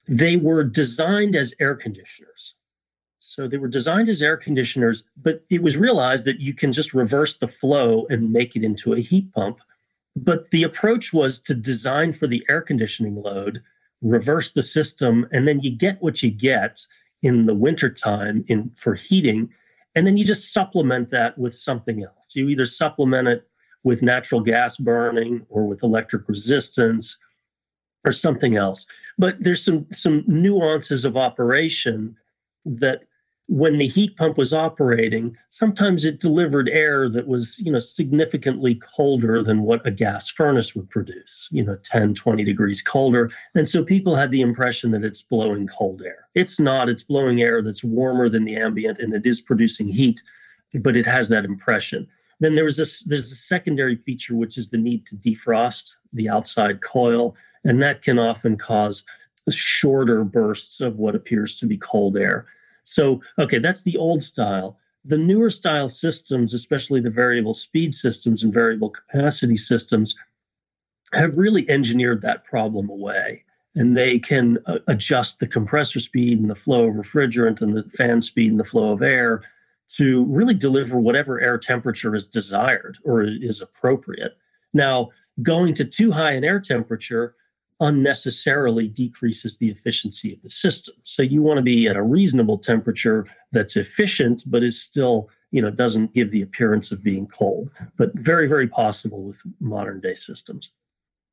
they 0.07 0.37
were 0.37 0.63
designed 0.63 1.35
as 1.35 1.53
air 1.59 1.75
conditioners. 1.75 2.55
So 3.19 3.47
they 3.47 3.57
were 3.57 3.67
designed 3.67 4.09
as 4.09 4.21
air 4.21 4.37
conditioners, 4.37 5.05
but 5.21 5.43
it 5.49 5.61
was 5.61 5.77
realized 5.77 6.25
that 6.25 6.39
you 6.39 6.53
can 6.53 6.71
just 6.71 6.93
reverse 6.93 7.37
the 7.37 7.47
flow 7.47 8.05
and 8.09 8.31
make 8.31 8.55
it 8.55 8.63
into 8.63 8.93
a 8.93 8.99
heat 8.99 9.31
pump. 9.33 9.59
But 10.15 10.49
the 10.51 10.63
approach 10.63 11.13
was 11.13 11.39
to 11.41 11.53
design 11.53 12.13
for 12.13 12.27
the 12.27 12.45
air 12.49 12.61
conditioning 12.61 13.15
load, 13.15 13.61
reverse 14.01 14.53
the 14.53 14.63
system, 14.63 15.27
and 15.31 15.47
then 15.47 15.61
you 15.61 15.75
get 15.75 16.01
what 16.01 16.21
you 16.21 16.31
get 16.31 16.81
in 17.21 17.45
the 17.45 17.55
wintertime 17.55 18.43
in 18.47 18.71
for 18.75 18.95
heating. 18.95 19.49
And 19.95 20.05
then 20.05 20.17
you 20.17 20.25
just 20.25 20.51
supplement 20.51 21.09
that 21.11 21.37
with 21.37 21.57
something 21.57 22.03
else. 22.03 22.35
You 22.35 22.49
either 22.49 22.65
supplement 22.65 23.27
it 23.27 23.47
with 23.83 24.01
natural 24.01 24.41
gas 24.41 24.77
burning 24.77 25.45
or 25.49 25.65
with 25.65 25.83
electric 25.83 26.27
resistance 26.27 27.17
or 28.05 28.11
something 28.11 28.55
else. 28.55 28.85
But 29.17 29.37
there's 29.39 29.63
some 29.63 29.85
some 29.91 30.23
nuances 30.27 31.05
of 31.05 31.17
operation 31.17 32.15
that 32.65 33.03
when 33.47 33.77
the 33.77 33.87
heat 33.87 34.15
pump 34.15 34.37
was 34.37 34.53
operating, 34.53 35.35
sometimes 35.49 36.05
it 36.05 36.21
delivered 36.21 36.69
air 36.69 37.09
that 37.09 37.27
was, 37.27 37.59
you 37.59 37.71
know, 37.71 37.79
significantly 37.79 38.75
colder 38.75 39.43
than 39.43 39.63
what 39.63 39.85
a 39.85 39.91
gas 39.91 40.29
furnace 40.29 40.73
would 40.73 40.89
produce, 40.89 41.49
you 41.51 41.63
know, 41.63 41.77
10, 41.83 42.13
20 42.13 42.43
degrees 42.43 42.81
colder. 42.81 43.29
And 43.53 43.67
so 43.67 43.83
people 43.83 44.15
had 44.15 44.31
the 44.31 44.41
impression 44.41 44.91
that 44.91 45.03
it's 45.03 45.21
blowing 45.21 45.67
cold 45.67 46.01
air. 46.05 46.27
It's 46.33 46.59
not, 46.59 46.87
it's 46.87 47.03
blowing 47.03 47.41
air 47.41 47.61
that's 47.61 47.83
warmer 47.83 48.29
than 48.29 48.45
the 48.45 48.55
ambient 48.55 48.99
and 48.99 49.13
it 49.13 49.25
is 49.25 49.41
producing 49.41 49.87
heat, 49.87 50.21
but 50.75 50.95
it 50.95 51.05
has 51.05 51.27
that 51.29 51.43
impression. 51.43 52.07
Then 52.39 52.55
there 52.55 52.63
was 52.63 52.77
this 52.77 53.03
there's 53.03 53.31
a 53.31 53.35
secondary 53.35 53.95
feature 53.95 54.35
which 54.35 54.57
is 54.57 54.69
the 54.69 54.77
need 54.77 55.05
to 55.07 55.15
defrost 55.15 55.91
the 56.13 56.29
outside 56.29 56.81
coil 56.81 57.35
and 57.63 57.81
that 57.83 58.01
can 58.01 58.17
often 58.17 58.57
cause 58.57 59.03
shorter 59.49 60.23
bursts 60.23 60.81
of 60.81 60.97
what 60.97 61.15
appears 61.15 61.55
to 61.57 61.65
be 61.65 61.77
cold 61.77 62.17
air. 62.17 62.47
So, 62.91 63.21
okay, 63.39 63.57
that's 63.57 63.83
the 63.83 63.95
old 63.95 64.21
style. 64.21 64.77
The 65.05 65.17
newer 65.17 65.49
style 65.49 65.87
systems, 65.87 66.53
especially 66.53 66.99
the 66.99 67.09
variable 67.09 67.53
speed 67.53 67.93
systems 67.93 68.43
and 68.43 68.53
variable 68.53 68.89
capacity 68.89 69.55
systems, 69.55 70.13
have 71.13 71.37
really 71.37 71.69
engineered 71.69 72.21
that 72.21 72.43
problem 72.43 72.89
away. 72.89 73.45
And 73.75 73.95
they 73.95 74.19
can 74.19 74.57
uh, 74.65 74.79
adjust 74.89 75.39
the 75.39 75.47
compressor 75.47 76.01
speed 76.01 76.41
and 76.41 76.49
the 76.49 76.55
flow 76.55 76.89
of 76.89 76.95
refrigerant 76.95 77.61
and 77.61 77.77
the 77.77 77.83
fan 77.83 78.19
speed 78.19 78.51
and 78.51 78.59
the 78.59 78.65
flow 78.65 78.91
of 78.91 79.01
air 79.01 79.41
to 79.95 80.25
really 80.25 80.53
deliver 80.53 80.99
whatever 80.99 81.39
air 81.39 81.57
temperature 81.57 82.13
is 82.13 82.27
desired 82.27 82.97
or 83.05 83.23
is 83.23 83.61
appropriate. 83.61 84.37
Now, 84.73 85.11
going 85.41 85.75
to 85.75 85.85
too 85.85 86.11
high 86.11 86.33
an 86.33 86.43
air 86.43 86.59
temperature 86.59 87.35
unnecessarily 87.81 88.87
decreases 88.87 89.57
the 89.57 89.69
efficiency 89.69 90.33
of 90.33 90.41
the 90.41 90.49
system. 90.49 90.95
So 91.03 91.23
you 91.23 91.41
want 91.41 91.57
to 91.57 91.63
be 91.63 91.87
at 91.87 91.97
a 91.97 92.03
reasonable 92.03 92.57
temperature 92.57 93.27
that's 93.51 93.75
efficient, 93.75 94.43
but 94.45 94.63
is 94.63 94.81
still, 94.81 95.29
you 95.51 95.61
know, 95.61 95.71
doesn't 95.71 96.13
give 96.13 96.31
the 96.31 96.43
appearance 96.43 96.91
of 96.91 97.03
being 97.03 97.27
cold. 97.27 97.69
But 97.97 98.13
very, 98.15 98.47
very 98.47 98.67
possible 98.67 99.23
with 99.23 99.41
modern 99.59 99.99
day 99.99 100.13
systems. 100.13 100.69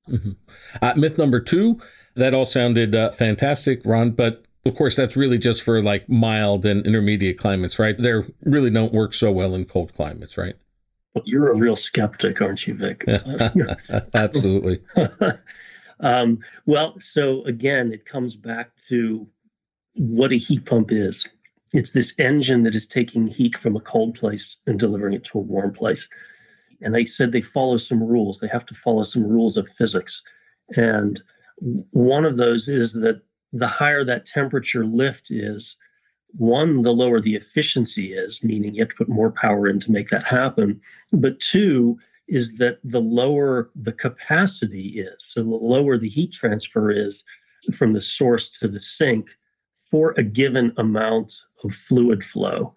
Mm-hmm. 0.09 0.33
Uh, 0.81 0.95
myth 0.97 1.19
number 1.19 1.39
two, 1.39 1.81
that 2.17 2.35
all 2.35 2.47
sounded 2.47 2.95
uh, 2.95 3.11
fantastic, 3.11 3.83
Ron, 3.85 4.11
but 4.13 4.45
of 4.65 4.75
course, 4.75 4.97
that's 4.97 5.17
really 5.17 5.39
just 5.39 5.63
for 5.63 5.83
like 5.83 6.09
mild 6.09 6.65
and 6.65 6.85
intermediate 6.87 7.39
climates, 7.39 7.79
right? 7.79 7.97
They 7.97 8.13
really 8.43 8.71
don't 8.71 8.93
work 8.93 9.15
so 9.15 9.31
well 9.31 9.55
in 9.55 9.67
cold 9.67 9.95
climates, 9.95 10.37
right? 10.37 10.57
Well, 11.15 11.25
you're 11.27 11.51
a 11.51 11.57
real 11.57 11.77
skeptic, 11.77 12.41
aren't 12.41 12.67
you, 12.67 12.75
Vic? 12.75 13.05
Absolutely. 14.15 14.81
Um, 16.01 16.39
well, 16.67 16.99
so 17.01 17.43
again, 17.45 17.93
it 17.93 18.05
comes 18.05 18.37
back 18.37 18.71
to 18.89 19.27
what 19.95 20.33
a 20.33 20.37
heat 20.37 20.65
pump 20.65 20.93
is. 20.93 21.27
It's 21.73 21.91
this 21.91 22.19
engine 22.19 22.63
that 22.63 22.75
is 22.75 22.87
taking 22.87 23.27
heat 23.27 23.57
from 23.57 23.77
a 23.77 23.81
cold 23.81 24.15
place 24.15 24.57
and 24.67 24.79
delivering 24.79 25.15
it 25.15 25.25
to 25.25 25.39
a 25.39 25.43
warm 25.43 25.73
place. 25.73 26.09
And 26.81 26.97
I 26.97 27.05
said 27.05 27.33
they 27.33 27.41
follow 27.41 27.77
some 27.77 28.03
rules. 28.03 28.39
They 28.39 28.49
have 28.49 28.67
to 28.67 28.75
follow 28.75 29.03
some 29.03 29.25
rules 29.25 29.57
of 29.57 29.69
physics. 29.69 30.23
And 30.77 31.21
one 31.91 32.25
of 32.25 32.37
those 32.37 32.69
is 32.69 32.93
that 32.95 33.21
the 33.53 33.67
higher 33.67 34.05
that 34.05 34.27
temperature 34.27 34.85
lift 34.85 35.31
is, 35.31 35.77
one, 36.33 36.83
the 36.83 36.93
lower 36.93 37.21
the 37.21 37.35
efficiency 37.35 38.13
is, 38.13 38.45
meaning 38.45 38.75
you 38.75 38.83
have 38.83 38.91
to 38.91 38.97
put 38.97 39.09
more 39.09 39.33
power 39.33 39.67
in 39.67 39.81
to 39.81 39.93
make 39.93 40.11
that 40.11 40.27
happen. 40.27 40.81
But 41.13 41.41
two, 41.41 41.99
is 42.29 42.57
that 42.59 42.79
the 42.85 43.01
lower 43.01 43.71
the 43.75 43.93
capacity 43.93 45.01
is, 45.01 45.17
so 45.19 45.43
the 45.43 45.51
lower 45.51 45.97
the 45.99 46.09
heat 46.09 46.33
transfer 46.33 46.91
is 46.91 47.25
from 47.75 47.93
the 47.93 48.01
source 48.01 48.51
to 48.59 48.69
the 48.69 48.81
sink 48.81 49.31
for 49.91 50.13
a 50.17 50.23
given 50.23 50.73
amount 50.77 51.35
of 51.65 51.75
fluid 51.75 52.25
flow. 52.25 52.75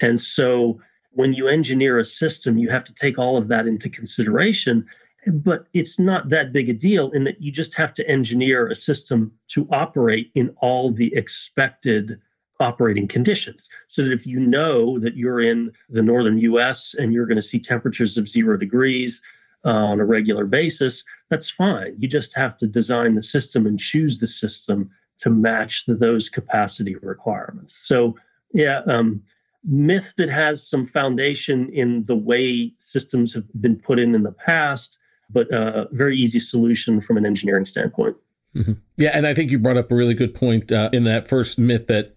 And 0.00 0.20
so 0.20 0.80
when 1.10 1.32
you 1.32 1.48
engineer 1.48 1.98
a 1.98 2.04
system, 2.04 2.58
you 2.58 2.70
have 2.70 2.84
to 2.84 2.94
take 2.94 3.18
all 3.18 3.36
of 3.36 3.48
that 3.48 3.66
into 3.66 3.88
consideration. 3.88 4.86
But 5.26 5.66
it's 5.72 5.98
not 5.98 6.28
that 6.28 6.52
big 6.52 6.68
a 6.68 6.74
deal 6.74 7.10
in 7.12 7.24
that 7.24 7.40
you 7.40 7.50
just 7.50 7.74
have 7.74 7.94
to 7.94 8.08
engineer 8.08 8.68
a 8.68 8.74
system 8.74 9.32
to 9.48 9.66
operate 9.70 10.30
in 10.34 10.54
all 10.60 10.90
the 10.90 11.14
expected 11.14 12.20
operating 12.60 13.08
conditions. 13.08 13.66
So 13.88 14.02
that 14.02 14.12
if 14.12 14.26
you 14.26 14.38
know 14.38 14.98
that 15.00 15.16
you're 15.16 15.40
in 15.40 15.72
the 15.88 16.02
northern 16.02 16.38
US 16.38 16.94
and 16.94 17.12
you're 17.12 17.26
going 17.26 17.36
to 17.36 17.42
see 17.42 17.58
temperatures 17.58 18.16
of 18.16 18.28
zero 18.28 18.56
degrees 18.56 19.20
uh, 19.64 19.70
on 19.70 20.00
a 20.00 20.04
regular 20.04 20.46
basis, 20.46 21.04
that's 21.30 21.50
fine. 21.50 21.94
You 21.98 22.08
just 22.08 22.36
have 22.36 22.56
to 22.58 22.66
design 22.66 23.14
the 23.14 23.22
system 23.22 23.66
and 23.66 23.78
choose 23.78 24.18
the 24.18 24.28
system 24.28 24.90
to 25.18 25.30
match 25.30 25.86
the, 25.86 25.94
those 25.94 26.28
capacity 26.28 26.96
requirements. 26.96 27.76
So, 27.86 28.16
yeah, 28.52 28.82
um, 28.86 29.22
myth 29.64 30.14
that 30.16 30.28
has 30.28 30.68
some 30.68 30.86
foundation 30.86 31.70
in 31.72 32.04
the 32.04 32.16
way 32.16 32.72
systems 32.78 33.32
have 33.34 33.44
been 33.60 33.76
put 33.76 33.98
in 33.98 34.14
in 34.14 34.22
the 34.22 34.32
past, 34.32 34.98
but 35.30 35.50
a 35.52 35.60
uh, 35.60 35.84
very 35.92 36.16
easy 36.16 36.38
solution 36.38 37.00
from 37.00 37.16
an 37.16 37.24
engineering 37.24 37.64
standpoint. 37.64 38.16
Mm-hmm. 38.54 38.72
Yeah, 38.96 39.10
and 39.12 39.26
I 39.26 39.34
think 39.34 39.50
you 39.50 39.58
brought 39.58 39.76
up 39.76 39.90
a 39.90 39.94
really 39.94 40.14
good 40.14 40.34
point 40.34 40.70
uh, 40.70 40.90
in 40.92 41.04
that 41.04 41.26
first 41.26 41.58
myth 41.58 41.86
that 41.88 42.13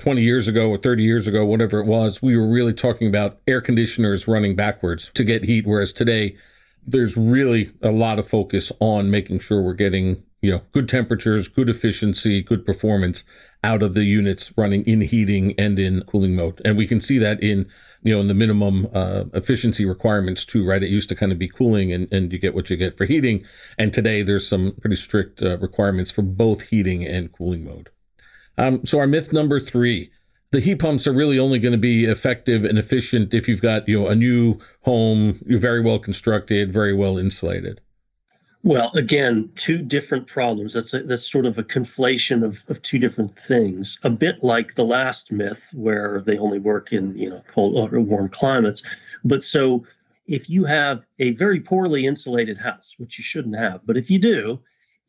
20 0.00 0.22
years 0.22 0.48
ago 0.48 0.70
or 0.70 0.78
30 0.78 1.02
years 1.02 1.28
ago, 1.28 1.44
whatever 1.44 1.78
it 1.78 1.86
was, 1.86 2.22
we 2.22 2.36
were 2.36 2.48
really 2.48 2.72
talking 2.72 3.08
about 3.08 3.38
air 3.46 3.60
conditioners 3.60 4.26
running 4.26 4.56
backwards 4.56 5.10
to 5.14 5.24
get 5.24 5.44
heat. 5.44 5.66
Whereas 5.66 5.92
today, 5.92 6.36
there's 6.86 7.16
really 7.16 7.72
a 7.82 7.92
lot 7.92 8.18
of 8.18 8.26
focus 8.26 8.72
on 8.80 9.10
making 9.10 9.40
sure 9.40 9.62
we're 9.62 9.74
getting, 9.74 10.22
you 10.40 10.50
know, 10.50 10.62
good 10.72 10.88
temperatures, 10.88 11.48
good 11.48 11.68
efficiency, 11.68 12.42
good 12.42 12.64
performance 12.64 13.24
out 13.62 13.82
of 13.82 13.92
the 13.92 14.04
units 14.04 14.52
running 14.56 14.82
in 14.84 15.02
heating 15.02 15.54
and 15.58 15.78
in 15.78 16.02
cooling 16.04 16.34
mode. 16.34 16.62
And 16.64 16.78
we 16.78 16.86
can 16.86 17.02
see 17.02 17.18
that 17.18 17.42
in, 17.42 17.68
you 18.02 18.14
know, 18.14 18.20
in 18.20 18.28
the 18.28 18.34
minimum 18.34 18.88
uh, 18.94 19.24
efficiency 19.34 19.84
requirements 19.84 20.46
too, 20.46 20.66
right? 20.66 20.82
It 20.82 20.88
used 20.88 21.10
to 21.10 21.14
kind 21.14 21.30
of 21.30 21.38
be 21.38 21.48
cooling 21.48 21.92
and, 21.92 22.10
and 22.10 22.32
you 22.32 22.38
get 22.38 22.54
what 22.54 22.70
you 22.70 22.76
get 22.78 22.96
for 22.96 23.04
heating. 23.04 23.44
And 23.76 23.92
today 23.92 24.22
there's 24.22 24.48
some 24.48 24.72
pretty 24.80 24.96
strict 24.96 25.42
uh, 25.42 25.58
requirements 25.58 26.10
for 26.10 26.22
both 26.22 26.62
heating 26.62 27.06
and 27.06 27.30
cooling 27.30 27.64
mode. 27.64 27.90
Um, 28.60 28.84
so 28.84 28.98
our 28.98 29.06
myth 29.06 29.32
number 29.32 29.58
three, 29.58 30.10
the 30.50 30.60
heat 30.60 30.80
pumps 30.80 31.06
are 31.06 31.14
really 31.14 31.38
only 31.38 31.58
going 31.58 31.72
to 31.72 31.78
be 31.78 32.04
effective 32.04 32.62
and 32.62 32.78
efficient 32.78 33.32
if 33.32 33.48
you've 33.48 33.62
got 33.62 33.88
you 33.88 33.98
know 33.98 34.08
a 34.08 34.14
new 34.14 34.58
home, 34.82 35.40
you're 35.46 35.58
very 35.58 35.80
well 35.80 35.98
constructed, 35.98 36.70
very 36.70 36.94
well 36.94 37.16
insulated. 37.16 37.80
Well, 38.62 38.90
again, 38.94 39.50
two 39.56 39.80
different 39.80 40.26
problems. 40.26 40.74
That's 40.74 40.92
a, 40.92 41.02
that's 41.04 41.26
sort 41.26 41.46
of 41.46 41.56
a 41.56 41.62
conflation 41.62 42.44
of, 42.44 42.62
of 42.68 42.82
two 42.82 42.98
different 42.98 43.34
things. 43.38 43.98
A 44.02 44.10
bit 44.10 44.44
like 44.44 44.74
the 44.74 44.84
last 44.84 45.32
myth, 45.32 45.70
where 45.72 46.20
they 46.20 46.36
only 46.36 46.58
work 46.58 46.92
in 46.92 47.16
you 47.16 47.30
know 47.30 47.42
cold 47.48 47.94
or 47.94 47.98
warm 48.00 48.28
climates. 48.28 48.82
But 49.24 49.42
so, 49.42 49.86
if 50.26 50.50
you 50.50 50.64
have 50.66 51.06
a 51.18 51.30
very 51.30 51.60
poorly 51.60 52.04
insulated 52.04 52.58
house, 52.58 52.96
which 52.98 53.16
you 53.16 53.24
shouldn't 53.24 53.56
have, 53.56 53.80
but 53.86 53.96
if 53.96 54.10
you 54.10 54.18
do, 54.18 54.60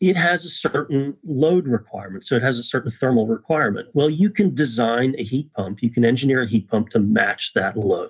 it 0.01 0.15
has 0.15 0.43
a 0.43 0.49
certain 0.49 1.15
load 1.23 1.67
requirement. 1.67 2.25
So 2.25 2.35
it 2.35 2.41
has 2.41 2.57
a 2.57 2.63
certain 2.63 2.91
thermal 2.91 3.27
requirement. 3.27 3.87
Well, 3.93 4.09
you 4.09 4.31
can 4.31 4.53
design 4.53 5.15
a 5.19 5.23
heat 5.23 5.53
pump. 5.53 5.83
You 5.83 5.91
can 5.91 6.03
engineer 6.03 6.41
a 6.41 6.47
heat 6.47 6.67
pump 6.67 6.89
to 6.89 6.99
match 6.99 7.53
that 7.53 7.77
load. 7.77 8.09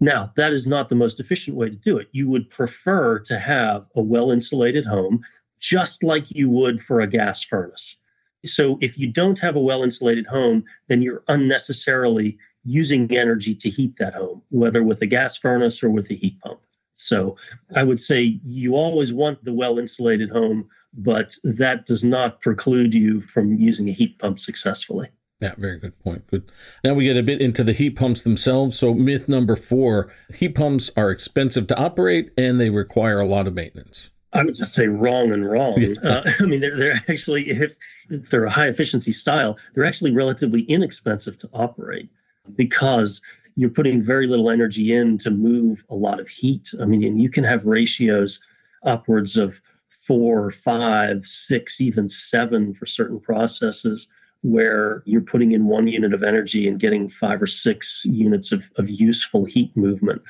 Now, 0.00 0.32
that 0.36 0.52
is 0.52 0.66
not 0.66 0.88
the 0.88 0.96
most 0.96 1.20
efficient 1.20 1.56
way 1.56 1.70
to 1.70 1.76
do 1.76 1.96
it. 1.96 2.08
You 2.10 2.28
would 2.28 2.50
prefer 2.50 3.20
to 3.20 3.38
have 3.38 3.88
a 3.94 4.02
well 4.02 4.32
insulated 4.32 4.84
home, 4.84 5.20
just 5.60 6.02
like 6.02 6.30
you 6.32 6.50
would 6.50 6.82
for 6.82 7.00
a 7.00 7.06
gas 7.06 7.42
furnace. 7.42 7.96
So, 8.44 8.78
if 8.80 8.98
you 8.98 9.08
don't 9.08 9.38
have 9.38 9.56
a 9.56 9.60
well 9.60 9.82
insulated 9.82 10.26
home, 10.26 10.64
then 10.88 11.02
you're 11.02 11.24
unnecessarily 11.28 12.36
using 12.64 13.16
energy 13.16 13.54
to 13.54 13.70
heat 13.70 13.96
that 13.98 14.14
home, 14.14 14.42
whether 14.50 14.82
with 14.82 15.02
a 15.02 15.06
gas 15.06 15.36
furnace 15.36 15.82
or 15.82 15.90
with 15.90 16.10
a 16.10 16.14
heat 16.14 16.38
pump. 16.40 16.60
So, 16.94 17.36
I 17.74 17.82
would 17.82 17.98
say 17.98 18.40
you 18.44 18.74
always 18.76 19.12
want 19.12 19.44
the 19.44 19.52
well 19.52 19.80
insulated 19.80 20.30
home, 20.30 20.68
but 20.98 21.36
that 21.44 21.86
does 21.86 22.04
not 22.04 22.40
preclude 22.40 22.94
you 22.94 23.20
from 23.20 23.56
using 23.56 23.88
a 23.88 23.92
heat 23.92 24.18
pump 24.18 24.38
successfully. 24.38 25.08
Yeah, 25.40 25.54
very 25.56 25.78
good 25.78 25.96
point. 26.00 26.26
Good. 26.26 26.50
Now 26.82 26.94
we 26.94 27.04
get 27.04 27.16
a 27.16 27.22
bit 27.22 27.40
into 27.40 27.62
the 27.62 27.72
heat 27.72 27.90
pumps 27.90 28.22
themselves. 28.22 28.76
So, 28.76 28.92
myth 28.92 29.28
number 29.28 29.54
four 29.54 30.12
heat 30.34 30.56
pumps 30.56 30.90
are 30.96 31.12
expensive 31.12 31.68
to 31.68 31.78
operate 31.78 32.32
and 32.36 32.60
they 32.60 32.70
require 32.70 33.20
a 33.20 33.26
lot 33.26 33.46
of 33.46 33.54
maintenance. 33.54 34.10
I 34.32 34.44
would 34.44 34.56
just 34.56 34.74
say 34.74 34.88
wrong 34.88 35.32
and 35.32 35.48
wrong. 35.48 35.80
Yeah. 35.80 35.94
Uh, 36.02 36.30
I 36.40 36.44
mean, 36.44 36.60
they're, 36.60 36.76
they're 36.76 37.00
actually, 37.08 37.48
if, 37.48 37.78
if 38.10 38.28
they're 38.30 38.44
a 38.44 38.50
high 38.50 38.66
efficiency 38.66 39.12
style, 39.12 39.56
they're 39.74 39.86
actually 39.86 40.10
relatively 40.10 40.62
inexpensive 40.62 41.38
to 41.38 41.48
operate 41.52 42.10
because 42.56 43.22
you're 43.54 43.70
putting 43.70 44.02
very 44.02 44.26
little 44.26 44.50
energy 44.50 44.94
in 44.94 45.18
to 45.18 45.30
move 45.30 45.84
a 45.88 45.94
lot 45.94 46.20
of 46.20 46.28
heat. 46.28 46.70
I 46.80 46.84
mean, 46.84 47.02
and 47.04 47.22
you 47.22 47.30
can 47.30 47.44
have 47.44 47.66
ratios 47.66 48.44
upwards 48.84 49.36
of 49.36 49.62
four, 50.08 50.50
five, 50.50 51.20
six, 51.22 51.80
even 51.82 52.08
seven 52.08 52.72
for 52.72 52.86
certain 52.86 53.20
processes 53.20 54.08
where 54.40 55.02
you're 55.04 55.20
putting 55.20 55.52
in 55.52 55.66
one 55.66 55.86
unit 55.86 56.14
of 56.14 56.22
energy 56.22 56.66
and 56.66 56.80
getting 56.80 57.10
five 57.10 57.42
or 57.42 57.46
six 57.46 58.04
units 58.06 58.50
of, 58.50 58.70
of 58.76 58.88
useful 58.88 59.44
heat 59.44 59.76
movement. 59.76 60.22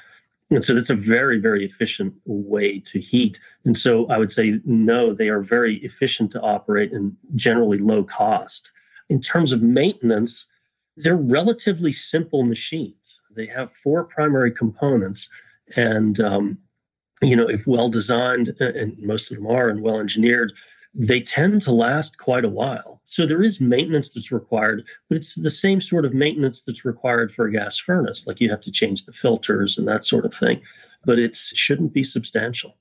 And 0.51 0.65
so 0.65 0.75
that's 0.75 0.91
a 0.91 0.95
very, 0.95 1.39
very 1.39 1.65
efficient 1.65 2.13
way 2.25 2.81
to 2.81 2.99
heat. 2.99 3.39
And 3.65 3.77
so 3.77 4.07
I 4.09 4.19
would 4.19 4.33
say, 4.33 4.61
no, 4.65 5.15
they 5.15 5.29
are 5.29 5.43
very 5.43 5.77
efficient 5.85 6.33
to 6.33 6.41
operate 6.41 6.93
and 6.93 7.15
generally 7.37 7.79
low 7.79 8.03
cost. 8.03 8.73
In 9.11 9.21
terms 9.21 9.53
of 9.53 9.63
maintenance, 9.63 10.47
they're 10.97 11.17
relatively 11.17 11.93
simple 11.93 12.43
machines. 12.43 13.21
They 13.37 13.47
have 13.47 13.71
four 13.71 14.05
primary 14.05 14.51
components. 14.51 15.29
And, 15.77 16.19
um, 16.19 16.59
you 17.23 17.37
know, 17.37 17.49
if 17.49 17.67
well 17.67 17.89
designed, 17.89 18.55
and 18.61 18.97
most 18.99 19.31
of 19.31 19.37
them 19.37 19.47
are, 19.47 19.69
and 19.69 19.83
well 19.83 19.99
engineered, 19.99 20.53
they 20.95 21.21
tend 21.21 21.63
to 21.63 21.73
last 21.73 22.19
quite 22.19 22.45
a 22.45 22.49
while. 22.49 23.01
So 23.05 23.27
there 23.27 23.43
is 23.43 23.61
maintenance 23.61 24.09
that's 24.09 24.33
required, 24.33 24.85
but 25.09 25.17
it's 25.17 25.35
the 25.35 25.51
same 25.51 25.81
sort 25.81 26.05
of 26.05 26.15
maintenance 26.15 26.61
that's 26.61 26.85
required 26.85 27.33
for 27.33 27.47
a 27.47 27.53
gas 27.53 27.79
furnace. 27.79 28.27
Like 28.27 28.41
you 28.41 28.51
have 28.51 28.61
to 28.63 28.73
change 28.73 29.05
the 29.05 29.13
filters 29.13 29.79
and 29.79 29.87
that 29.89 30.05
sort 30.05 30.25
of 30.25 30.35
thing, 30.35 30.61
but 31.05 31.19
it 31.19 31.37
shouldn't 31.37 31.93
be 31.93 32.03
substantial. 32.03 32.77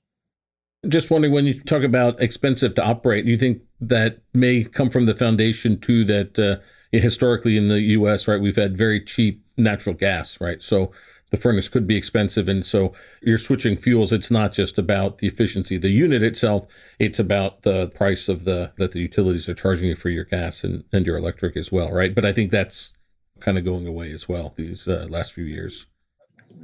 Just 0.88 1.10
wondering 1.10 1.34
when 1.34 1.46
you 1.46 1.60
talk 1.62 1.82
about 1.82 2.20
expensive 2.20 2.74
to 2.76 2.84
operate, 2.84 3.24
you 3.24 3.36
think 3.36 3.62
that 3.80 4.22
may 4.32 4.64
come 4.64 4.90
from 4.90 5.06
the 5.06 5.14
foundation 5.14 5.78
too 5.78 6.04
that 6.04 6.38
uh, 6.38 6.56
historically 6.92 7.56
in 7.56 7.68
the 7.68 7.80
US, 7.80 8.28
right, 8.28 8.40
we've 8.40 8.56
had 8.56 8.76
very 8.76 9.04
cheap 9.04 9.42
natural 9.56 9.94
gas, 9.94 10.40
right? 10.40 10.62
So 10.62 10.92
the 11.30 11.36
furnace 11.36 11.68
could 11.68 11.86
be 11.86 11.96
expensive. 11.96 12.48
And 12.48 12.64
so 12.64 12.92
you're 13.22 13.38
switching 13.38 13.76
fuels. 13.76 14.12
It's 14.12 14.30
not 14.30 14.52
just 14.52 14.78
about 14.78 15.18
the 15.18 15.26
efficiency 15.26 15.76
of 15.76 15.82
the 15.82 15.90
unit 15.90 16.22
itself. 16.22 16.66
It's 16.98 17.18
about 17.18 17.62
the 17.62 17.88
price 17.88 18.28
of 18.28 18.44
the, 18.44 18.72
that 18.78 18.92
the 18.92 19.00
utilities 19.00 19.48
are 19.48 19.54
charging 19.54 19.88
you 19.88 19.96
for 19.96 20.08
your 20.08 20.24
gas 20.24 20.64
and, 20.64 20.84
and 20.92 21.06
your 21.06 21.16
electric 21.16 21.56
as 21.56 21.70
well. 21.70 21.92
Right. 21.92 22.14
But 22.14 22.24
I 22.24 22.32
think 22.32 22.50
that's 22.50 22.92
kind 23.40 23.58
of 23.58 23.64
going 23.64 23.86
away 23.86 24.12
as 24.12 24.28
well 24.28 24.52
these 24.56 24.88
uh, 24.88 25.06
last 25.08 25.32
few 25.32 25.44
years. 25.44 25.86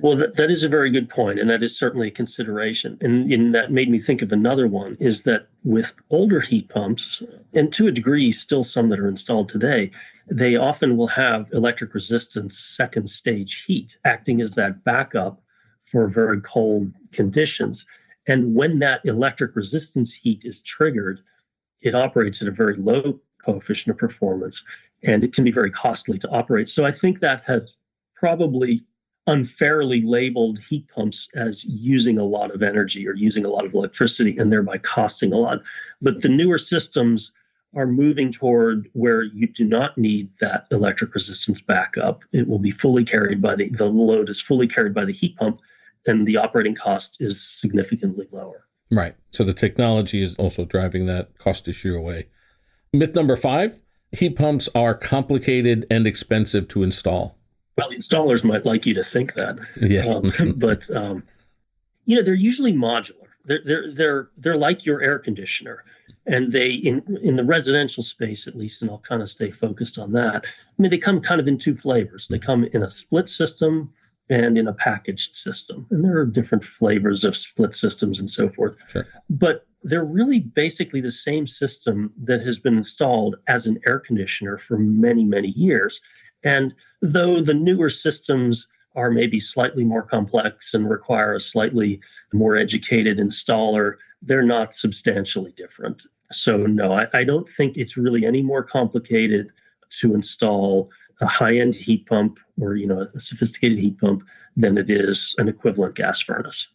Well, 0.00 0.16
that, 0.16 0.36
that 0.36 0.50
is 0.50 0.64
a 0.64 0.68
very 0.68 0.90
good 0.90 1.08
point, 1.08 1.38
and 1.38 1.48
that 1.48 1.62
is 1.62 1.78
certainly 1.78 2.08
a 2.08 2.12
consideration. 2.12 2.98
And, 3.00 3.32
and 3.32 3.54
that 3.54 3.72
made 3.72 3.90
me 3.90 3.98
think 3.98 4.22
of 4.22 4.32
another 4.32 4.66
one 4.66 4.96
is 5.00 5.22
that 5.22 5.48
with 5.62 5.94
older 6.10 6.40
heat 6.40 6.68
pumps, 6.68 7.22
and 7.54 7.72
to 7.72 7.86
a 7.86 7.92
degree, 7.92 8.32
still 8.32 8.62
some 8.62 8.88
that 8.90 9.00
are 9.00 9.08
installed 9.08 9.48
today, 9.48 9.90
they 10.30 10.56
often 10.56 10.96
will 10.96 11.06
have 11.06 11.50
electric 11.52 11.94
resistance 11.94 12.58
second 12.58 13.08
stage 13.08 13.64
heat 13.66 13.96
acting 14.04 14.40
as 14.40 14.52
that 14.52 14.84
backup 14.84 15.40
for 15.80 16.06
very 16.06 16.40
cold 16.40 16.92
conditions. 17.12 17.86
And 18.26 18.54
when 18.54 18.78
that 18.80 19.00
electric 19.04 19.54
resistance 19.54 20.12
heat 20.12 20.44
is 20.44 20.60
triggered, 20.60 21.20
it 21.82 21.94
operates 21.94 22.40
at 22.40 22.48
a 22.48 22.52
very 22.52 22.76
low 22.76 23.20
coefficient 23.44 23.92
of 23.92 23.98
performance 23.98 24.64
and 25.02 25.22
it 25.22 25.34
can 25.34 25.44
be 25.44 25.50
very 25.50 25.70
costly 25.70 26.18
to 26.18 26.30
operate. 26.30 26.68
So 26.68 26.84
I 26.84 26.92
think 26.92 27.20
that 27.20 27.42
has 27.42 27.76
probably 28.14 28.82
unfairly 29.26 30.02
labeled 30.02 30.58
heat 30.58 30.86
pumps 30.88 31.28
as 31.34 31.64
using 31.64 32.18
a 32.18 32.24
lot 32.24 32.54
of 32.54 32.62
energy 32.62 33.08
or 33.08 33.14
using 33.14 33.44
a 33.44 33.48
lot 33.48 33.64
of 33.64 33.74
electricity 33.74 34.36
and 34.36 34.52
thereby 34.52 34.76
costing 34.78 35.32
a 35.32 35.36
lot. 35.36 35.62
But 36.02 36.22
the 36.22 36.28
newer 36.28 36.58
systems 36.58 37.32
are 37.74 37.86
moving 37.86 38.30
toward 38.30 38.88
where 38.92 39.22
you 39.22 39.48
do 39.48 39.64
not 39.64 39.96
need 39.98 40.30
that 40.40 40.66
electric 40.70 41.14
resistance 41.14 41.60
backup. 41.60 42.22
It 42.32 42.46
will 42.46 42.58
be 42.58 42.70
fully 42.70 43.04
carried 43.04 43.40
by 43.42 43.56
the, 43.56 43.68
the 43.70 43.86
load 43.86 44.28
is 44.28 44.40
fully 44.40 44.68
carried 44.68 44.94
by 44.94 45.04
the 45.04 45.12
heat 45.12 45.36
pump 45.36 45.60
and 46.06 46.26
the 46.26 46.36
operating 46.36 46.74
cost 46.74 47.20
is 47.20 47.42
significantly 47.42 48.28
lower. 48.30 48.66
Right. 48.90 49.16
So 49.30 49.42
the 49.42 49.54
technology 49.54 50.22
is 50.22 50.36
also 50.36 50.64
driving 50.64 51.06
that 51.06 51.38
cost 51.38 51.66
issue 51.66 51.96
away. 51.96 52.28
Myth 52.92 53.14
number 53.14 53.36
five 53.36 53.80
heat 54.12 54.36
pumps 54.36 54.68
are 54.74 54.94
complicated 54.94 55.86
and 55.90 56.06
expensive 56.06 56.68
to 56.68 56.82
install. 56.82 57.36
Well, 57.76 57.90
installers 57.90 58.44
might 58.44 58.64
like 58.64 58.86
you 58.86 58.94
to 58.94 59.04
think 59.04 59.34
that. 59.34 59.58
Yeah. 59.80 60.06
Um, 60.06 60.54
but, 60.56 60.88
um, 60.94 61.24
you 62.06 62.16
know, 62.16 62.22
they're 62.22 62.34
usually 62.34 62.72
modular. 62.72 63.26
They're, 63.44 63.62
they're, 63.64 63.92
they're, 63.92 64.30
they're 64.36 64.56
like 64.56 64.86
your 64.86 65.02
air 65.02 65.18
conditioner 65.18 65.84
and 66.26 66.52
they 66.52 66.70
in 66.70 67.02
in 67.22 67.36
the 67.36 67.44
residential 67.44 68.02
space 68.02 68.46
at 68.46 68.56
least 68.56 68.82
and 68.82 68.90
i'll 68.90 68.98
kind 68.98 69.22
of 69.22 69.28
stay 69.28 69.50
focused 69.50 69.98
on 69.98 70.12
that 70.12 70.44
i 70.46 70.82
mean 70.82 70.90
they 70.90 70.98
come 70.98 71.20
kind 71.20 71.40
of 71.40 71.48
in 71.48 71.58
two 71.58 71.74
flavors 71.74 72.28
they 72.28 72.38
come 72.38 72.64
in 72.72 72.82
a 72.82 72.90
split 72.90 73.28
system 73.28 73.92
and 74.30 74.56
in 74.56 74.68
a 74.68 74.72
packaged 74.72 75.34
system 75.34 75.86
and 75.90 76.04
there 76.04 76.16
are 76.16 76.26
different 76.26 76.64
flavors 76.64 77.24
of 77.24 77.36
split 77.36 77.74
systems 77.74 78.18
and 78.18 78.30
so 78.30 78.48
forth 78.50 78.76
sure. 78.88 79.06
but 79.28 79.66
they're 79.82 80.04
really 80.04 80.40
basically 80.40 81.00
the 81.00 81.12
same 81.12 81.46
system 81.46 82.10
that 82.16 82.40
has 82.40 82.58
been 82.58 82.78
installed 82.78 83.36
as 83.48 83.66
an 83.66 83.78
air 83.86 83.98
conditioner 83.98 84.56
for 84.56 84.78
many 84.78 85.24
many 85.24 85.48
years 85.48 86.00
and 86.44 86.74
though 87.02 87.40
the 87.40 87.54
newer 87.54 87.88
systems 87.88 88.68
are 88.96 89.10
maybe 89.10 89.40
slightly 89.40 89.84
more 89.84 90.02
complex 90.02 90.72
and 90.72 90.88
require 90.88 91.34
a 91.34 91.40
slightly 91.40 92.00
more 92.32 92.56
educated 92.56 93.18
installer 93.18 93.96
they're 94.24 94.42
not 94.42 94.74
substantially 94.74 95.52
different. 95.52 96.02
So, 96.32 96.58
no, 96.66 96.92
I, 96.92 97.06
I 97.12 97.24
don't 97.24 97.48
think 97.48 97.76
it's 97.76 97.96
really 97.96 98.24
any 98.24 98.42
more 98.42 98.62
complicated 98.62 99.52
to 100.00 100.14
install 100.14 100.90
a 101.20 101.26
high-end 101.26 101.74
heat 101.74 102.06
pump 102.06 102.40
or 102.60 102.74
you 102.74 102.86
know 102.86 103.06
a 103.14 103.20
sophisticated 103.20 103.78
heat 103.78 103.98
pump 103.98 104.24
than 104.56 104.76
it 104.78 104.90
is 104.90 105.34
an 105.38 105.48
equivalent 105.48 105.94
gas 105.94 106.20
furnace. 106.20 106.68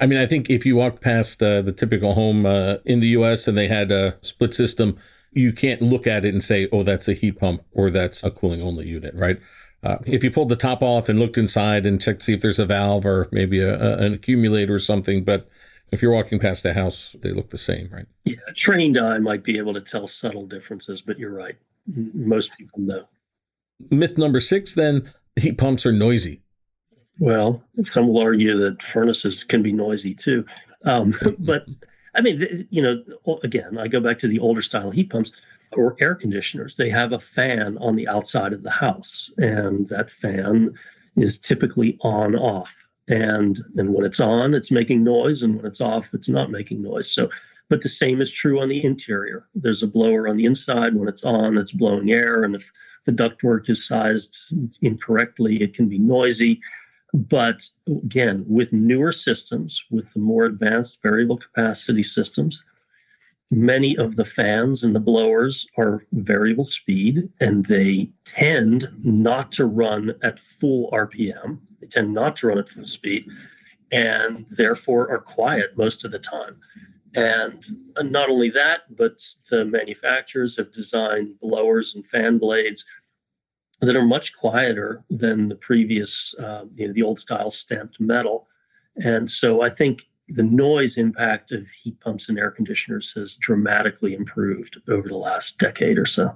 I 0.00 0.06
mean, 0.06 0.18
I 0.18 0.26
think 0.26 0.48
if 0.48 0.64
you 0.64 0.76
walked 0.76 1.02
past 1.02 1.42
uh, 1.42 1.60
the 1.62 1.72
typical 1.72 2.14
home 2.14 2.46
uh, 2.46 2.76
in 2.84 3.00
the 3.00 3.08
U.S. 3.08 3.48
and 3.48 3.58
they 3.58 3.68
had 3.68 3.90
a 3.90 4.16
split 4.22 4.54
system, 4.54 4.96
you 5.32 5.52
can't 5.52 5.82
look 5.82 6.06
at 6.06 6.24
it 6.24 6.32
and 6.34 6.42
say, 6.42 6.68
"Oh, 6.72 6.82
that's 6.82 7.08
a 7.08 7.14
heat 7.14 7.38
pump" 7.38 7.62
or 7.72 7.90
"That's 7.90 8.24
a 8.24 8.30
cooling 8.30 8.62
only 8.62 8.88
unit," 8.88 9.14
right? 9.14 9.38
Uh, 9.82 9.98
if 10.04 10.22
you 10.22 10.30
pulled 10.30 10.50
the 10.50 10.56
top 10.56 10.82
off 10.82 11.08
and 11.08 11.18
looked 11.18 11.38
inside 11.38 11.86
and 11.86 12.00
checked 12.00 12.20
to 12.20 12.24
see 12.26 12.34
if 12.34 12.42
there's 12.42 12.58
a 12.58 12.66
valve 12.66 13.06
or 13.06 13.28
maybe 13.32 13.60
a, 13.60 13.74
a, 13.74 13.96
an 13.98 14.12
accumulator 14.12 14.74
or 14.74 14.78
something, 14.78 15.24
but 15.24 15.48
if 15.90 16.02
you're 16.02 16.12
walking 16.12 16.38
past 16.38 16.66
a 16.66 16.74
house, 16.74 17.16
they 17.20 17.32
look 17.32 17.50
the 17.50 17.58
same, 17.58 17.88
right? 17.90 18.06
Yeah, 18.24 18.36
trained 18.56 18.98
eye 18.98 19.18
might 19.18 19.42
be 19.42 19.58
able 19.58 19.74
to 19.74 19.80
tell 19.80 20.06
subtle 20.06 20.46
differences, 20.46 21.00
but 21.02 21.18
you're 21.18 21.34
right. 21.34 21.56
Most 22.14 22.56
people 22.56 22.80
know. 22.80 23.04
Myth 23.90 24.18
number 24.18 24.40
six 24.40 24.74
then 24.74 25.10
heat 25.36 25.58
pumps 25.58 25.86
are 25.86 25.92
noisy. 25.92 26.42
Well, 27.18 27.62
some 27.92 28.08
will 28.08 28.20
argue 28.20 28.56
that 28.56 28.82
furnaces 28.82 29.44
can 29.44 29.62
be 29.62 29.72
noisy 29.72 30.14
too. 30.14 30.44
Um, 30.84 31.14
but 31.38 31.66
I 32.14 32.20
mean, 32.20 32.66
you 32.70 32.82
know, 32.82 33.02
again, 33.42 33.78
I 33.78 33.88
go 33.88 34.00
back 34.00 34.18
to 34.18 34.28
the 34.28 34.38
older 34.38 34.62
style 34.62 34.90
heat 34.90 35.10
pumps. 35.10 35.32
or 35.72 35.96
air 36.00 36.14
conditioners. 36.14 36.76
They 36.76 36.90
have 36.90 37.12
a 37.12 37.18
fan 37.18 37.78
on 37.78 37.96
the 37.96 38.08
outside 38.08 38.52
of 38.52 38.62
the 38.62 38.70
house, 38.70 39.30
and 39.38 39.88
that 39.88 40.10
fan 40.10 40.74
is 41.16 41.38
typically 41.38 41.98
on 42.00 42.34
off. 42.34 42.74
And 43.08 43.60
then 43.74 43.92
when 43.92 44.04
it's 44.04 44.20
on, 44.20 44.54
it's 44.54 44.70
making 44.70 45.04
noise, 45.04 45.42
and 45.42 45.56
when 45.56 45.66
it's 45.66 45.80
off, 45.80 46.14
it's 46.14 46.28
not 46.28 46.50
making 46.50 46.82
noise. 46.82 47.10
So, 47.10 47.30
but 47.68 47.82
the 47.82 47.88
same 47.88 48.20
is 48.20 48.30
true 48.30 48.60
on 48.60 48.68
the 48.68 48.84
interior. 48.84 49.46
There's 49.54 49.82
a 49.82 49.88
blower 49.88 50.28
on 50.28 50.36
the 50.36 50.44
inside. 50.44 50.94
When 50.94 51.08
it's 51.08 51.24
on, 51.24 51.56
it's 51.56 51.72
blowing 51.72 52.12
air, 52.12 52.42
and 52.42 52.54
if 52.54 52.70
the 53.04 53.12
ductwork 53.12 53.70
is 53.70 53.86
sized 53.86 54.38
incorrectly, 54.82 55.62
it 55.62 55.74
can 55.74 55.88
be 55.88 55.98
noisy. 55.98 56.60
But 57.12 57.68
again, 57.88 58.44
with 58.46 58.72
newer 58.72 59.12
systems, 59.12 59.84
with 59.90 60.12
the 60.12 60.20
more 60.20 60.44
advanced 60.44 60.98
variable 61.02 61.36
capacity 61.36 62.02
systems, 62.02 62.62
many 63.50 63.96
of 63.96 64.16
the 64.16 64.24
fans 64.24 64.84
and 64.84 64.94
the 64.94 65.00
blowers 65.00 65.66
are 65.76 66.06
variable 66.12 66.66
speed 66.66 67.28
and 67.40 67.66
they 67.66 68.10
tend 68.24 68.88
not 69.02 69.50
to 69.52 69.66
run 69.66 70.14
at 70.22 70.38
full 70.38 70.90
RPM. 70.92 71.58
They 71.80 71.88
tend 71.88 72.14
not 72.14 72.36
to 72.36 72.46
run 72.46 72.58
at 72.58 72.68
full 72.68 72.86
speed 72.86 73.28
and 73.90 74.46
therefore 74.50 75.10
are 75.10 75.18
quiet 75.18 75.76
most 75.76 76.04
of 76.04 76.12
the 76.12 76.18
time. 76.18 76.60
And 77.16 77.66
not 78.02 78.28
only 78.28 78.50
that, 78.50 78.82
but 78.96 79.20
the 79.50 79.64
manufacturers 79.64 80.56
have 80.56 80.72
designed 80.72 81.40
blowers 81.40 81.96
and 81.96 82.06
fan 82.06 82.38
blades 82.38 82.84
that 83.80 83.96
are 83.96 84.04
much 84.04 84.36
quieter 84.36 85.04
than 85.10 85.48
the 85.48 85.54
previous, 85.56 86.34
uh, 86.38 86.64
you 86.74 86.86
know, 86.86 86.92
the 86.92 87.02
old 87.02 87.18
style 87.18 87.50
stamped 87.50 88.00
metal. 88.00 88.46
And 88.96 89.28
so 89.28 89.62
I 89.62 89.70
think 89.70 90.06
the 90.28 90.42
noise 90.42 90.96
impact 90.96 91.52
of 91.52 91.68
heat 91.68 91.98
pumps 92.00 92.28
and 92.28 92.38
air 92.38 92.50
conditioners 92.50 93.12
has 93.14 93.34
dramatically 93.36 94.14
improved 94.14 94.80
over 94.88 95.08
the 95.08 95.16
last 95.16 95.58
decade 95.58 95.98
or 95.98 96.06
so. 96.06 96.34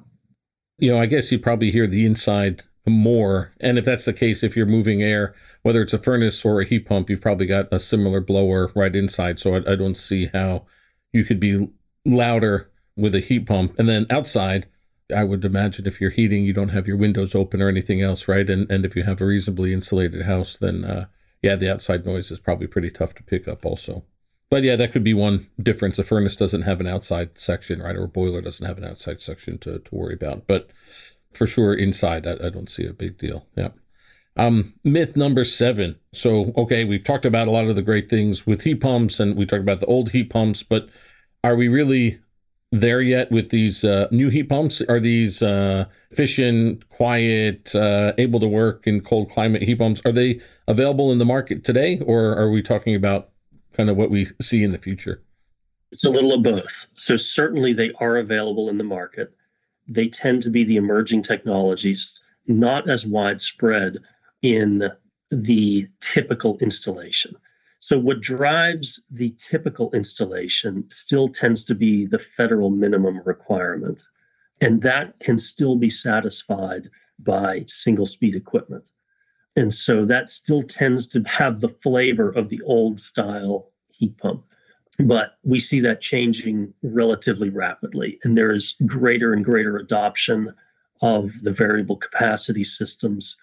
You 0.79 0.93
know, 0.93 0.99
I 0.99 1.07
guess 1.07 1.31
you 1.31 1.39
probably 1.39 1.71
hear 1.71 1.87
the 1.87 2.05
inside 2.05 2.63
more. 2.87 3.53
And 3.61 3.79
if 3.79 3.85
that's 3.85 4.05
the 4.05 4.13
case, 4.13 4.43
if 4.43 4.57
you're 4.57 4.67
moving 4.67 5.03
air, 5.03 5.35
whether 5.63 5.81
it's 5.81 5.95
a 5.95 5.99
furnace 5.99 6.45
or 6.45 6.61
a 6.61 6.65
heat 6.65 6.87
pump, 6.87 7.09
you've 7.09 7.21
probably 7.21 7.47
got 7.47 7.69
a 7.73 7.79
similar 7.79 8.21
blower 8.21 8.73
right 8.75 8.95
inside. 8.95 9.39
So 9.39 9.55
I, 9.55 9.73
I 9.73 9.75
don't 9.77 9.97
see 9.97 10.31
how 10.33 10.67
you 11.13 11.25
could 11.25 11.41
be 11.41 11.69
louder 12.05 12.71
with 12.97 13.15
a 13.15 13.21
heat 13.21 13.47
pump. 13.47 13.79
And 13.79 13.89
then 13.89 14.07
outside, 14.11 14.67
I 15.15 15.25
would 15.25 15.45
imagine 15.45 15.87
if 15.87 16.01
you're 16.01 16.11
heating, 16.11 16.45
you 16.45 16.53
don't 16.53 16.71
have 16.71 16.87
your 16.87 16.97
windows 16.97 17.35
open 17.35 17.63
or 17.63 17.69
anything 17.69 18.03
else, 18.03 18.29
right? 18.29 18.49
And 18.49 18.71
and 18.71 18.85
if 18.85 18.97
you 18.97 19.05
have 19.05 19.21
a 19.21 19.27
reasonably 19.27 19.73
insulated 19.73 20.23
house, 20.23 20.57
then 20.57 20.85
uh, 20.85 21.07
yeah, 21.43 21.57
the 21.57 21.71
outside 21.71 22.07
noise 22.07 22.31
is 22.31 22.41
probably 22.41 22.67
pretty 22.67 22.91
tough 22.91 23.15
to 23.15 23.23
pick 23.23 23.47
up 23.47 23.65
also. 23.65 24.05
But 24.51 24.63
yeah, 24.63 24.77
that 24.77 24.93
could 24.93 25.05
be 25.05 25.15
one 25.15 25.49
difference. 25.61 25.99
A 25.99 26.05
furnace 26.05 26.37
doesn't 26.37 26.63
have 26.63 26.81
an 26.81 26.87
outside 26.87 27.39
section, 27.39 27.83
right? 27.83 27.97
Or 27.97 28.05
a 28.05 28.09
boiler 28.09 28.41
doesn't 28.41 28.67
have 28.67 28.79
an 28.79 28.85
outside 28.85 29.21
section 29.21 29.59
to, 29.59 29.79
to 29.79 29.95
worry 29.95 30.15
about. 30.15 30.47
But 30.47 30.69
for 31.33 31.47
sure, 31.47 31.75
inside, 31.75 32.27
I, 32.27 32.47
I 32.47 32.51
don't 32.51 32.71
see 32.71 32.87
a 32.87 32.93
big 32.93 33.19
deal. 33.19 33.47
Yeah. 33.57 33.71
Um, 34.37 34.75
myth 34.85 35.17
number 35.17 35.45
seven. 35.45 35.97
So, 36.13 36.53
okay, 36.57 36.85
we've 36.85 37.03
talked 37.03 37.27
about 37.27 37.49
a 37.49 37.51
lot 37.51 37.67
of 37.67 37.77
the 37.77 37.83
great 37.83 38.09
things 38.09 38.47
with 38.47 38.63
heat 38.63 38.81
pumps 38.81 39.21
and 39.21 39.37
we 39.37 39.47
talked 39.47 39.63
about 39.63 39.81
the 39.81 39.87
old 39.87 40.11
heat 40.11 40.31
pumps, 40.31 40.63
but 40.63 40.89
are 41.43 41.57
we 41.57 41.69
really 41.69 42.21
there 42.81 43.01
yet 43.01 43.31
with 43.31 43.51
these 43.51 43.85
uh, 43.85 44.09
new 44.11 44.29
heat 44.29 44.49
pumps? 44.49 44.83
Are 44.83 45.01
these 45.01 45.43
uh, 45.43 45.87
efficient, 46.11 46.89
quiet, 46.89 47.75
uh, 47.75 48.13
able 48.19 48.41
to 48.41 48.49
work 48.49 48.87
in 48.87 49.01
cold 49.01 49.31
climate 49.31 49.63
heat 49.63 49.79
pumps? 49.79 50.03
Are 50.05 50.13
they 50.13 50.41
available 50.67 51.13
in 51.13 51.19
the 51.19 51.25
market 51.25 51.65
today, 51.65 52.01
or 52.01 52.37
are 52.37 52.51
we 52.51 52.63
talking 52.63 52.95
about 52.95 53.31
kind 53.73 53.89
of 53.91 53.97
what 53.97 54.11
we 54.11 54.27
see 54.43 54.63
in 54.65 54.73
the 54.73 54.79
future? 54.79 55.23
It's 55.93 56.05
a 56.05 56.11
little 56.11 56.33
of 56.33 56.43
both. 56.43 56.87
So, 56.97 57.17
certainly 57.17 57.73
they 57.73 57.93
are 58.01 58.17
available 58.17 58.69
in 58.69 58.79
the 58.79 58.85
market. 58.85 59.33
They 59.87 60.09
tend 60.09 60.43
to 60.43 60.51
be 60.51 60.65
the 60.65 60.77
emerging 60.77 61.23
technologies, 61.23 62.21
not 62.49 62.89
as 62.89 63.07
widespread 63.07 63.99
in 64.43 64.91
the 65.31 65.89
typical 66.01 66.59
installation. 66.59 67.37
So, 67.85 67.99
what 67.99 68.23
drives 68.23 69.03
the 69.11 69.35
typical 69.37 69.91
installation 69.93 70.87
still 70.91 71.29
tends 71.29 71.63
to 71.65 71.75
be 71.75 72.07
the 72.07 72.19
federal 72.19 72.71
minimum 72.71 73.21
requirement. 73.27 74.03
And 74.63 74.81
that 74.81 75.19
can 75.21 75.39
still 75.39 75.77
be 75.77 75.91
satisfied 75.91 76.89
by 77.19 77.67
single 77.69 78.07
speed 78.07 78.37
equipment. 78.37 78.91
And 79.57 79.75
so 79.75 80.07
that 80.07 80.31
still 80.31 80.63
tends 80.63 81.07
to 81.09 81.23
have 81.25 81.61
the 81.61 81.69
flavor 81.69 82.31
of 82.31 82.49
the 82.49 82.63
old 82.63 83.01
style 83.01 83.71
heat 83.91 84.17
pump. 84.17 84.47
But 84.99 85.37
we 85.43 85.61
see 85.61 85.81
that 85.81 86.01
changing 86.01 86.73
relatively 86.83 87.51
rapidly. 87.51 88.19
And 88.25 88.35
there 88.35 88.51
is 88.53 88.77
greater 88.87 89.35
and 89.35 89.45
greater 89.45 89.77
adoption 89.77 90.55
of 91.03 91.43
the 91.43 91.53
variable 91.53 91.97
capacity 91.97 92.65
systems 92.65 93.37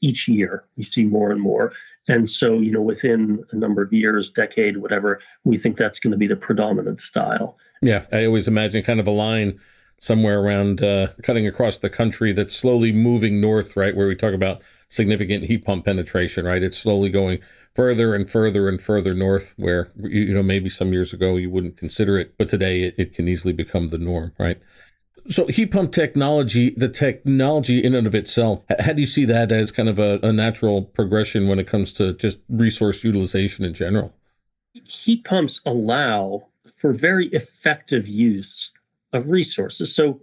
each 0.00 0.26
year. 0.26 0.64
We 0.76 0.82
see 0.82 1.04
more 1.04 1.30
and 1.30 1.40
more. 1.40 1.72
And 2.08 2.28
so, 2.28 2.54
you 2.58 2.70
know, 2.70 2.82
within 2.82 3.42
a 3.52 3.56
number 3.56 3.82
of 3.82 3.92
years, 3.92 4.30
decade, 4.30 4.76
whatever, 4.76 5.20
we 5.44 5.58
think 5.58 5.76
that's 5.76 5.98
going 5.98 6.10
to 6.10 6.16
be 6.16 6.26
the 6.26 6.36
predominant 6.36 7.00
style. 7.00 7.56
Yeah, 7.80 8.04
I 8.12 8.26
always 8.26 8.48
imagine 8.48 8.82
kind 8.82 9.00
of 9.00 9.06
a 9.06 9.10
line 9.12 9.58
somewhere 9.98 10.40
around 10.40 10.82
uh, 10.82 11.08
cutting 11.22 11.46
across 11.46 11.78
the 11.78 11.88
country 11.88 12.32
that's 12.32 12.54
slowly 12.54 12.92
moving 12.92 13.40
north, 13.40 13.76
right? 13.76 13.96
Where 13.96 14.06
we 14.06 14.14
talk 14.14 14.34
about 14.34 14.60
significant 14.88 15.44
heat 15.44 15.64
pump 15.64 15.86
penetration, 15.86 16.44
right? 16.44 16.62
It's 16.62 16.78
slowly 16.78 17.08
going 17.08 17.40
further 17.74 18.14
and 18.14 18.28
further 18.28 18.68
and 18.68 18.80
further 18.80 19.14
north, 19.14 19.54
where 19.56 19.90
you 19.96 20.34
know 20.34 20.42
maybe 20.42 20.68
some 20.68 20.92
years 20.92 21.12
ago 21.12 21.36
you 21.36 21.50
wouldn't 21.50 21.76
consider 21.76 22.18
it, 22.18 22.34
but 22.36 22.48
today 22.48 22.82
it, 22.82 22.94
it 22.98 23.14
can 23.14 23.28
easily 23.28 23.54
become 23.54 23.88
the 23.88 23.98
norm, 23.98 24.32
right? 24.38 24.60
So 25.28 25.46
heat 25.46 25.70
pump 25.70 25.92
technology, 25.92 26.70
the 26.76 26.88
technology 26.88 27.82
in 27.82 27.94
and 27.94 28.06
of 28.06 28.14
itself, 28.14 28.62
how 28.78 28.92
do 28.92 29.00
you 29.00 29.06
see 29.06 29.24
that 29.24 29.50
as 29.50 29.72
kind 29.72 29.88
of 29.88 29.98
a, 29.98 30.18
a 30.22 30.32
natural 30.32 30.82
progression 30.82 31.48
when 31.48 31.58
it 31.58 31.66
comes 31.66 31.92
to 31.94 32.12
just 32.14 32.38
resource 32.48 33.02
utilization 33.04 33.64
in 33.64 33.72
general? 33.72 34.12
Heat 34.72 35.24
pumps 35.24 35.60
allow 35.64 36.46
for 36.76 36.92
very 36.92 37.28
effective 37.28 38.06
use 38.06 38.72
of 39.14 39.30
resources. 39.30 39.94
So 39.94 40.20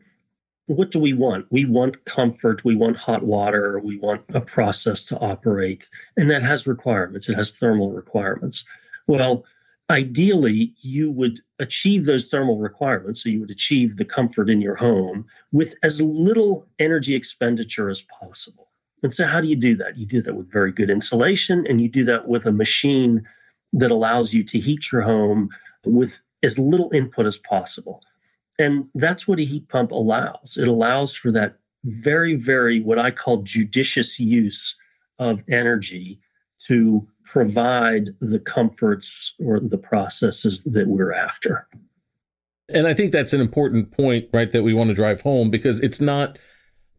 what 0.68 0.92
do 0.92 1.00
we 1.00 1.14
want? 1.14 1.48
We 1.50 1.66
want 1.66 2.04
comfort, 2.06 2.64
we 2.64 2.76
want 2.76 2.98
hot 2.98 3.24
water, 3.24 3.80
we 3.80 3.98
want 3.98 4.22
a 4.34 4.42
process 4.42 5.04
to 5.06 5.20
operate, 5.20 5.90
and 6.18 6.30
that 6.30 6.44
has 6.44 6.68
requirements. 6.68 7.28
It 7.28 7.36
has 7.36 7.52
thermal 7.52 7.92
requirements. 7.92 8.64
Well, 9.08 9.46
ideally 9.92 10.74
you 10.82 11.12
would 11.12 11.42
achieve 11.60 12.06
those 12.06 12.26
thermal 12.28 12.58
requirements 12.58 13.24
so 13.24 13.30
you 13.30 13.40
would 13.40 13.52
achieve 13.52 13.98
the 13.98 14.06
comfort 14.06 14.50
in 14.50 14.62
your 14.62 14.76
home 14.76 15.26
with 15.52 15.76
as 15.84 16.02
little 16.02 16.66
energy 16.80 17.14
expenditure 17.14 17.90
as 17.90 18.04
possible. 18.04 18.70
And 19.04 19.14
so 19.14 19.26
how 19.28 19.42
do 19.42 19.48
you 19.48 19.56
do 19.56 19.76
that? 19.78 19.98
You 19.98 20.06
do 20.06 20.22
that 20.22 20.36
with 20.36 20.52
very 20.52 20.72
good 20.72 20.90
insulation 20.90 21.66
and 21.68 21.82
you 21.82 21.90
do 21.90 22.06
that 22.06 22.28
with 22.28 22.46
a 22.46 22.52
machine 22.52 23.28
that 23.74 23.92
allows 23.92 24.34
you 24.34 24.44
to 24.44 24.60
heat 24.60 24.92
your 24.92 25.02
home 25.02 25.50
with 25.86 26.22
as 26.44 26.58
little 26.58 26.90
input 26.94 27.26
as 27.26 27.38
possible. 27.38 28.02
And 28.60 28.88
that's 28.96 29.28
what 29.28 29.40
a 29.40 29.44
heat 29.46 29.68
pump 29.70 29.92
allows. 29.92 30.56
It 30.58 30.68
allows 30.68 31.16
for 31.16 31.32
that 31.32 31.58
very 31.84 32.36
very 32.36 32.80
what 32.80 33.00
i 33.00 33.10
call 33.10 33.38
judicious 33.42 34.20
use 34.20 34.76
of 35.20 35.44
energy 35.50 36.20
to 36.68 37.08
provide 37.24 38.10
the 38.20 38.40
comforts 38.40 39.36
or 39.40 39.60
the 39.60 39.78
processes 39.78 40.64
that 40.64 40.88
we're 40.88 41.14
after. 41.14 41.68
And 42.70 42.88
I 42.88 42.94
think 42.94 43.12
that's 43.12 43.34
an 43.34 43.42
important 43.42 43.92
point, 43.92 44.28
right, 44.34 44.52
that 44.52 44.64
we 44.64 44.74
want 44.74 44.90
to 44.90 44.94
drive 44.94 45.22
home 45.22 45.50
because 45.50 45.80
it's 45.80 46.02
not 46.02 46.38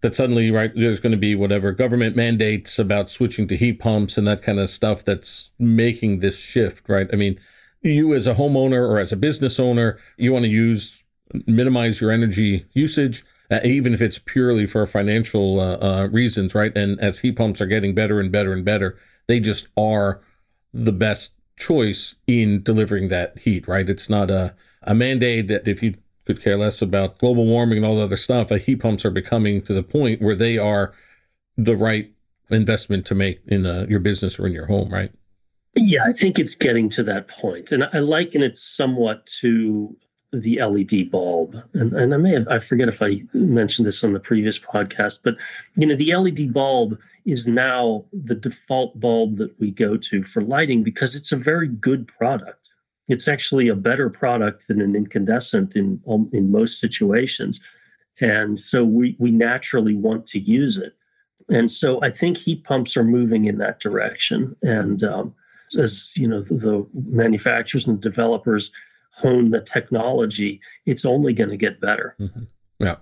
that 0.03 0.15
suddenly, 0.15 0.51
right, 0.51 0.73
there's 0.75 1.01
going 1.01 1.13
to 1.13 1.19
be 1.19 1.35
whatever 1.35 1.73
government 1.73 2.17
mandates 2.17 2.79
about 2.79 3.09
switching 3.09 3.47
to 3.49 3.57
heat 3.57 3.79
pumps 3.79 4.19
and 4.19 4.27
that 4.27 4.43
kind 4.43 4.59
of 4.59 4.69
stuff 4.69 5.05
that's 5.05 5.51
making 5.59 6.19
this 6.19 6.39
shift, 6.39 6.89
right? 6.89 7.09
I 7.13 7.17
mean, 7.17 7.39
you 7.83 8.15
as 8.15 8.27
a 8.27 8.35
homeowner 8.35 8.89
or 8.89 8.99
as 8.99 9.13
a 9.13 9.17
business 9.17 9.61
owner, 9.61 9.99
you 10.17 10.33
want 10.33 10.45
to 10.45 10.49
use, 10.49 11.05
minimize 11.47 12.01
your 12.01 12.11
energy 12.11 12.67
usage. 12.73 13.25
Uh, 13.51 13.61
even 13.65 13.93
if 13.93 14.01
it's 14.01 14.19
purely 14.19 14.65
for 14.65 14.87
financial 14.87 15.61
uh, 15.61 15.77
uh, 15.77 16.09
reasons, 16.11 16.55
right? 16.55 16.75
And 16.75 16.99
as 17.01 17.21
heat 17.21 17.37
pumps 17.37 17.61
are 17.61 17.67
getting 17.67 17.95
better 17.95 18.19
and 18.19 18.33
better 18.33 18.55
and 18.55 18.65
better, 18.65 18.97
they 19.27 19.41
just 19.41 19.69
are 19.77 20.21
the 20.73 20.93
best 20.93 21.33
choice 21.57 22.17
in 22.27 22.63
delivering 22.63 23.09
that 23.09 23.39
heat, 23.39 23.69
right? 23.69 23.89
It's 23.89 24.09
not 24.11 24.31
a, 24.31 24.55
a 24.83 24.95
mandate 24.95 25.49
that 25.49 25.69
if 25.69 25.83
you 25.83 25.95
could 26.25 26.43
care 26.43 26.57
less 26.57 26.83
about 26.83 27.19
global 27.19 27.47
warming 27.47 27.79
and 27.79 27.87
all 27.87 27.97
the 27.97 28.05
other 28.05 28.17
stuff, 28.17 28.51
uh, 28.51 28.57
heat 28.57 28.77
pumps 28.77 29.05
are 29.05 29.11
becoming 29.11 29.63
to 29.63 29.73
the 29.73 29.83
point 29.83 30.23
where 30.23 30.37
they 30.37 30.59
are 30.59 30.93
the 31.57 31.77
right 31.77 32.13
investment 32.51 33.07
to 33.07 33.15
make 33.15 33.41
in 33.47 33.67
uh, 33.67 33.87
your 33.89 34.01
business 34.01 34.39
or 34.39 34.47
in 34.47 34.53
your 34.53 34.67
home, 34.67 34.93
right? 34.93 35.13
Yeah, 35.75 36.05
I 36.05 36.13
think 36.13 36.39
it's 36.39 36.55
getting 36.55 36.89
to 36.91 37.03
that 37.05 37.29
point. 37.29 37.73
And 37.73 37.85
I 37.93 37.99
liken 37.99 38.43
it 38.43 38.57
somewhat 38.57 39.27
to 39.41 39.97
the 40.33 40.63
LED 40.63 41.11
bulb. 41.11 41.57
And, 41.75 41.93
and 41.93 42.15
I 42.15 42.17
may 42.17 42.33
have, 42.33 42.49
I 42.49 42.59
forget 42.59 42.89
if 42.89 43.03
I 43.03 43.21
mentioned 43.33 43.87
this 43.87 44.03
on 44.05 44.13
the 44.13 44.21
previous 44.21 44.59
podcast, 44.59 45.21
but 45.23 45.37
you 45.77 45.87
know, 45.87 45.97
the 45.97 46.15
LED 46.15 46.53
bulb 46.53 46.99
is 47.25 47.47
now 47.47 48.05
the 48.13 48.35
default 48.35 48.99
bulb 48.99 49.37
that 49.37 49.59
we 49.61 49.71
go 49.71 49.97
to 49.97 50.23
for 50.23 50.43
lighting 50.43 50.83
because 50.83 51.15
it's 51.17 51.33
a 51.33 51.37
very 51.37 51.69
good 51.69 52.09
product. 52.09 52.71
It's 53.09 53.29
actually 53.29 53.69
a 53.69 53.77
better 53.77 54.09
product 54.09 54.69
than 54.69 54.81
an 54.81 54.95
incandescent 54.95 55.77
in 55.77 56.01
um, 56.09 56.31
in 56.33 56.51
most 56.51 56.79
situations. 56.79 57.61
And 58.21 58.61
so 58.61 58.85
we, 58.85 59.17
we 59.19 59.31
naturally 59.31 59.95
want 59.95 60.27
to 60.29 60.39
use 60.39 60.79
it. 60.79 60.95
And 61.49 61.71
so 61.71 62.01
I 62.03 62.11
think 62.11 62.37
heat 62.37 62.63
pumps 62.65 62.97
are 62.97 63.05
moving 63.05 63.47
in 63.47 63.59
that 63.59 63.81
direction. 63.81 64.55
And 64.63 65.03
um, 65.03 65.35
as 65.79 66.13
you 66.17 66.29
know, 66.29 66.43
the, 66.43 66.55
the 66.55 66.87
manufacturers 66.95 67.89
and 67.89 68.01
developers 68.01 68.71
hone 69.11 69.51
the 69.51 69.61
technology, 69.61 70.61
it's 70.87 71.05
only 71.05 71.33
going 71.33 71.51
to 71.51 71.57
get 71.57 71.81
better. 71.81 72.15
Mm-hmm. 72.21 72.45
Yeah. 72.79 72.97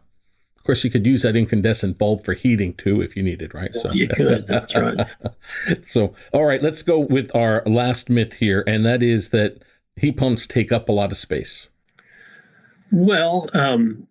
Of 0.61 0.65
course, 0.65 0.85
you 0.85 0.91
could 0.91 1.07
use 1.07 1.23
that 1.23 1.37
incandescent 1.37 1.97
bulb 1.97 2.23
for 2.23 2.35
heating 2.35 2.75
too 2.75 3.01
if 3.01 3.17
you 3.17 3.23
needed, 3.23 3.55
right? 3.55 3.75
So 3.75 3.91
you 3.93 4.07
could. 4.07 4.47
That's 4.47 4.75
right. 4.75 5.07
so, 5.81 6.15
all 6.35 6.45
right, 6.45 6.63
let's 6.63 6.83
go 6.83 6.99
with 6.99 7.35
our 7.35 7.63
last 7.65 8.11
myth 8.11 8.35
here, 8.35 8.63
and 8.67 8.85
that 8.85 9.03
is 9.03 9.31
that 9.31 9.65
heat 9.97 10.19
pumps 10.19 10.47
take 10.47 10.71
up 10.71 10.91
a 10.91 10.93
lot 10.93 11.13
of 11.13 11.17
space. 11.17 11.71
Well, 12.93 13.49
um, 13.55 14.07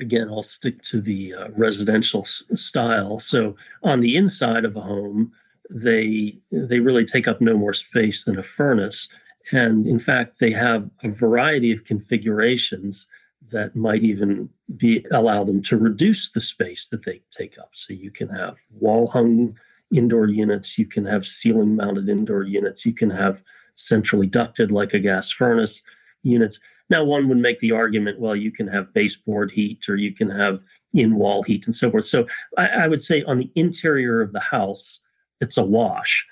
again, 0.00 0.28
I'll 0.28 0.44
stick 0.44 0.80
to 0.82 1.00
the 1.00 1.34
uh, 1.34 1.48
residential 1.56 2.20
s- 2.20 2.44
style. 2.54 3.18
So, 3.18 3.56
on 3.82 3.98
the 3.98 4.16
inside 4.16 4.64
of 4.64 4.76
a 4.76 4.80
home, 4.80 5.32
they 5.70 6.38
they 6.52 6.78
really 6.78 7.04
take 7.04 7.26
up 7.26 7.40
no 7.40 7.58
more 7.58 7.74
space 7.74 8.22
than 8.22 8.38
a 8.38 8.44
furnace, 8.44 9.08
and 9.50 9.88
in 9.88 9.98
fact, 9.98 10.38
they 10.38 10.52
have 10.52 10.88
a 11.02 11.08
variety 11.08 11.72
of 11.72 11.84
configurations 11.84 13.08
that 13.50 13.76
might 13.76 14.02
even 14.02 14.48
be 14.76 15.04
allow 15.12 15.44
them 15.44 15.62
to 15.62 15.76
reduce 15.76 16.30
the 16.30 16.40
space 16.40 16.88
that 16.88 17.04
they 17.04 17.20
take 17.36 17.58
up. 17.58 17.70
So 17.72 17.92
you 17.92 18.10
can 18.10 18.28
have 18.28 18.58
wall 18.70 19.06
hung 19.08 19.56
indoor 19.92 20.26
units, 20.26 20.78
you 20.78 20.86
can 20.86 21.04
have 21.04 21.26
ceiling 21.26 21.76
mounted 21.76 22.08
indoor 22.08 22.42
units, 22.42 22.84
you 22.84 22.94
can 22.94 23.10
have 23.10 23.42
centrally 23.76 24.26
ducted 24.26 24.70
like 24.70 24.94
a 24.94 24.98
gas 24.98 25.30
furnace 25.30 25.82
units. 26.22 26.60
Now, 26.90 27.04
one 27.04 27.28
would 27.28 27.38
make 27.38 27.58
the 27.58 27.72
argument, 27.72 28.20
well, 28.20 28.36
you 28.36 28.50
can 28.50 28.68
have 28.68 28.92
baseboard 28.92 29.50
heat 29.50 29.88
or 29.88 29.96
you 29.96 30.14
can 30.14 30.30
have 30.30 30.62
in 30.92 31.16
wall 31.16 31.42
heat 31.42 31.66
and 31.66 31.74
so 31.74 31.90
forth. 31.90 32.06
So 32.06 32.26
I, 32.56 32.66
I 32.68 32.88
would 32.88 33.02
say 33.02 33.22
on 33.24 33.38
the 33.38 33.50
interior 33.54 34.20
of 34.20 34.32
the 34.32 34.40
house, 34.40 35.00
it's 35.40 35.56
a 35.56 35.64
wash. 35.64 36.26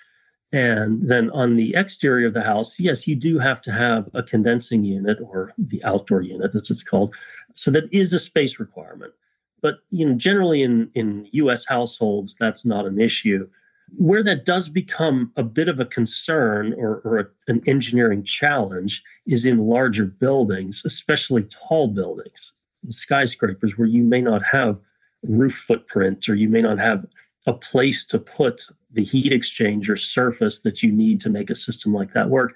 And 0.53 1.09
then 1.09 1.31
on 1.31 1.57
the 1.57 1.75
exterior 1.75 2.27
of 2.27 2.35
the 2.35 2.43
house, 2.43 2.79
yes, 2.79 3.09
you 3.09 3.17
do 3.17 3.38
have 3.38 3.62
to 3.62 3.73
have 3.73 4.09
a 4.12 4.23
condensing 4.23 4.85
unit 4.85 5.19
or 5.23 5.53
the 5.57 5.83
outdoor 5.83 6.21
unit, 6.21 6.55
as 6.55 6.71
it's 6.71 6.83
called. 6.83 7.15
So 7.55 7.71
that 7.71 7.93
is 7.93 8.12
a 8.12 8.19
space 8.19 8.61
requirement. 8.61 9.15
But 9.62 9.77
you 9.91 10.07
know, 10.07 10.15
generally 10.15 10.62
in, 10.62 10.91
in 10.95 11.29
US 11.33 11.65
households, 11.65 12.37
that's 12.38 12.67
not 12.67 12.85
an 12.85 13.01
issue. 13.01 13.49
Where 13.97 14.23
that 14.25 14.45
does 14.45 14.69
become 14.69 15.33
a 15.37 15.43
bit 15.43 15.69
of 15.69 15.81
a 15.81 15.87
concern 15.87 16.75
or, 16.75 17.01
or 17.05 17.19
a, 17.19 17.27
an 17.49 17.62
engineering 17.67 18.23
challenge 18.23 19.03
is 19.27 19.47
in 19.47 19.59
larger 19.59 20.07
buildings, 20.07 20.83
especially 20.85 21.45
tall 21.45 21.88
buildings, 21.88 22.55
skyscrapers, 22.91 23.79
where 23.79 23.88
you 23.88 24.03
may 24.03 24.21
not 24.21 24.43
have 24.43 24.81
roof 25.23 25.55
footprint 25.55 26.29
or 26.29 26.35
you 26.35 26.49
may 26.49 26.62
not 26.62 26.79
have 26.79 27.07
a 27.46 27.52
place 27.52 28.05
to 28.07 28.18
put 28.18 28.64
the 28.92 29.02
heat 29.02 29.33
exchanger 29.33 29.98
surface 29.98 30.61
that 30.61 30.83
you 30.83 30.92
need 30.92 31.20
to 31.20 31.31
make 31.31 31.50
a 31.50 31.57
system 31.57 31.92
like 31.92 32.12
that 32.12 32.31
work. 32.31 32.55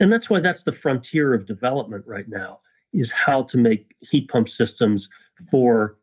And 0.00 0.12
that's 0.12 0.30
why 0.30 0.40
that's 0.40 0.62
the 0.62 0.72
frontier 0.72 1.34
of 1.34 1.46
development 1.46 2.04
right 2.06 2.28
now 2.28 2.60
is 2.92 3.10
how 3.10 3.42
to 3.44 3.58
make 3.58 3.94
heat 4.00 4.28
pump 4.28 4.48
systems 4.48 5.08
for 5.50 5.96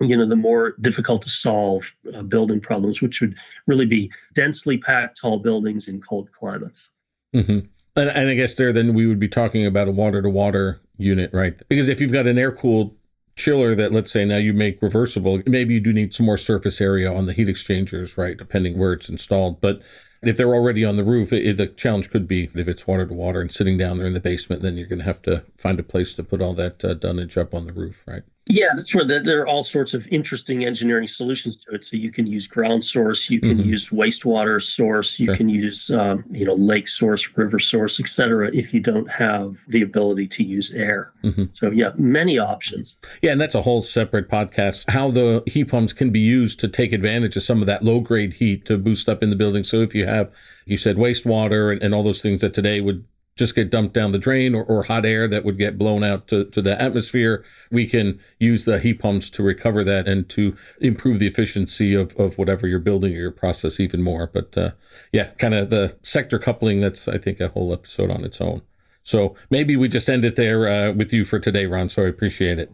you 0.00 0.16
know 0.16 0.26
the 0.26 0.36
more 0.36 0.74
difficult 0.80 1.22
to 1.22 1.30
solve 1.30 1.92
uh, 2.14 2.22
building 2.22 2.60
problems 2.60 3.02
which 3.02 3.20
would 3.20 3.34
really 3.66 3.86
be 3.86 4.10
densely 4.34 4.78
packed 4.78 5.18
tall 5.20 5.38
buildings 5.38 5.88
in 5.88 6.00
cold 6.00 6.28
climates 6.38 6.88
mm-hmm. 7.34 7.58
and, 7.96 8.08
and 8.10 8.28
i 8.28 8.34
guess 8.34 8.54
there 8.54 8.72
then 8.72 8.94
we 8.94 9.06
would 9.06 9.18
be 9.18 9.28
talking 9.28 9.66
about 9.66 9.88
a 9.88 9.90
water 9.90 10.22
to 10.22 10.30
water 10.30 10.80
unit 10.98 11.30
right 11.32 11.60
because 11.68 11.88
if 11.88 12.00
you've 12.00 12.12
got 12.12 12.26
an 12.26 12.38
air 12.38 12.52
cooled 12.52 12.94
chiller 13.38 13.74
that 13.74 13.92
let's 13.92 14.12
say 14.12 14.24
now 14.24 14.36
you 14.36 14.52
make 14.52 14.82
reversible, 14.82 15.42
maybe 15.46 15.74
you 15.74 15.80
do 15.80 15.92
need 15.92 16.12
some 16.12 16.26
more 16.26 16.36
surface 16.36 16.80
area 16.80 17.10
on 17.10 17.26
the 17.26 17.32
heat 17.32 17.48
exchangers, 17.48 18.18
right? 18.18 18.36
Depending 18.36 18.76
where 18.76 18.92
it's 18.92 19.08
installed. 19.08 19.60
But 19.60 19.80
if 20.22 20.36
they're 20.36 20.54
already 20.54 20.84
on 20.84 20.96
the 20.96 21.04
roof, 21.04 21.32
it, 21.32 21.56
the 21.56 21.68
challenge 21.68 22.10
could 22.10 22.26
be 22.26 22.50
if 22.54 22.68
it's 22.68 22.86
water 22.86 23.06
to 23.06 23.14
water 23.14 23.40
and 23.40 23.52
sitting 23.52 23.78
down 23.78 23.98
there 23.98 24.06
in 24.06 24.14
the 24.14 24.20
basement, 24.20 24.62
then 24.62 24.76
you're 24.76 24.88
going 24.88 24.98
to 24.98 25.04
have 25.04 25.22
to 25.22 25.44
find 25.56 25.78
a 25.78 25.84
place 25.84 26.14
to 26.14 26.24
put 26.24 26.42
all 26.42 26.54
that 26.54 26.84
uh, 26.84 26.94
dunnage 26.94 27.38
up 27.38 27.54
on 27.54 27.66
the 27.66 27.72
roof, 27.72 28.02
right? 28.06 28.24
Yeah, 28.48 28.68
that's 28.74 28.94
where 28.94 29.04
the, 29.04 29.20
there 29.20 29.40
are 29.42 29.46
all 29.46 29.62
sorts 29.62 29.94
of 29.94 30.08
interesting 30.08 30.64
engineering 30.64 31.06
solutions 31.06 31.56
to 31.56 31.74
it. 31.74 31.84
So 31.86 31.96
you 31.96 32.10
can 32.10 32.26
use 32.26 32.46
ground 32.46 32.82
source, 32.82 33.28
you 33.28 33.40
can 33.40 33.58
mm-hmm. 33.58 33.68
use 33.68 33.90
wastewater 33.90 34.60
source, 34.60 35.18
you 35.20 35.26
sure. 35.26 35.36
can 35.36 35.48
use 35.48 35.90
um, 35.90 36.24
you 36.30 36.44
know 36.44 36.54
lake 36.54 36.88
source, 36.88 37.36
river 37.36 37.58
source, 37.58 38.00
etc. 38.00 38.50
If 38.54 38.72
you 38.72 38.80
don't 38.80 39.10
have 39.10 39.58
the 39.68 39.82
ability 39.82 40.28
to 40.28 40.42
use 40.42 40.72
air. 40.72 41.12
Mm-hmm. 41.22 41.44
So 41.52 41.70
yeah, 41.70 41.92
many 41.96 42.38
options. 42.38 42.96
Yeah, 43.22 43.32
and 43.32 43.40
that's 43.40 43.54
a 43.54 43.62
whole 43.62 43.82
separate 43.82 44.28
podcast. 44.28 44.90
How 44.90 45.10
the 45.10 45.42
heat 45.46 45.66
pumps 45.66 45.92
can 45.92 46.10
be 46.10 46.20
used 46.20 46.58
to 46.60 46.68
take 46.68 46.92
advantage 46.92 47.36
of 47.36 47.42
some 47.42 47.60
of 47.60 47.66
that 47.66 47.82
low 47.82 48.00
grade 48.00 48.34
heat 48.34 48.64
to 48.66 48.78
boost 48.78 49.08
up 49.08 49.22
in 49.22 49.30
the 49.30 49.36
building. 49.36 49.64
So 49.64 49.82
if 49.82 49.94
you 49.94 50.06
have, 50.06 50.32
you 50.64 50.76
said 50.76 50.96
wastewater 50.96 51.70
and, 51.72 51.82
and 51.82 51.94
all 51.94 52.02
those 52.02 52.22
things 52.22 52.40
that 52.40 52.54
today 52.54 52.80
would 52.80 53.04
just 53.38 53.54
get 53.54 53.70
dumped 53.70 53.94
down 53.94 54.12
the 54.12 54.18
drain 54.18 54.54
or, 54.54 54.64
or 54.64 54.82
hot 54.82 55.06
air 55.06 55.28
that 55.28 55.44
would 55.44 55.56
get 55.56 55.78
blown 55.78 56.02
out 56.02 56.26
to, 56.28 56.44
to 56.46 56.60
the 56.60 56.80
atmosphere. 56.80 57.44
We 57.70 57.86
can 57.86 58.20
use 58.38 58.64
the 58.64 58.80
heat 58.80 58.94
pumps 58.94 59.30
to 59.30 59.42
recover 59.42 59.84
that 59.84 60.08
and 60.08 60.28
to 60.30 60.56
improve 60.80 61.20
the 61.20 61.28
efficiency 61.28 61.94
of, 61.94 62.14
of 62.16 62.36
whatever 62.36 62.66
you're 62.66 62.80
building 62.80 63.14
or 63.14 63.20
your 63.20 63.30
process 63.30 63.78
even 63.78 64.02
more. 64.02 64.26
But 64.26 64.58
uh, 64.58 64.70
yeah, 65.12 65.28
kind 65.38 65.54
of 65.54 65.70
the 65.70 65.96
sector 66.02 66.38
coupling, 66.38 66.80
that's, 66.80 67.06
I 67.06 67.16
think, 67.16 67.40
a 67.40 67.48
whole 67.48 67.72
episode 67.72 68.10
on 68.10 68.24
its 68.24 68.40
own. 68.40 68.62
So 69.04 69.36
maybe 69.48 69.76
we 69.76 69.88
just 69.88 70.10
end 70.10 70.24
it 70.24 70.36
there 70.36 70.68
uh, 70.68 70.92
with 70.92 71.12
you 71.12 71.24
for 71.24 71.38
today, 71.38 71.64
Ron. 71.66 71.88
So 71.88 72.04
I 72.04 72.08
appreciate 72.08 72.58
it. 72.58 72.70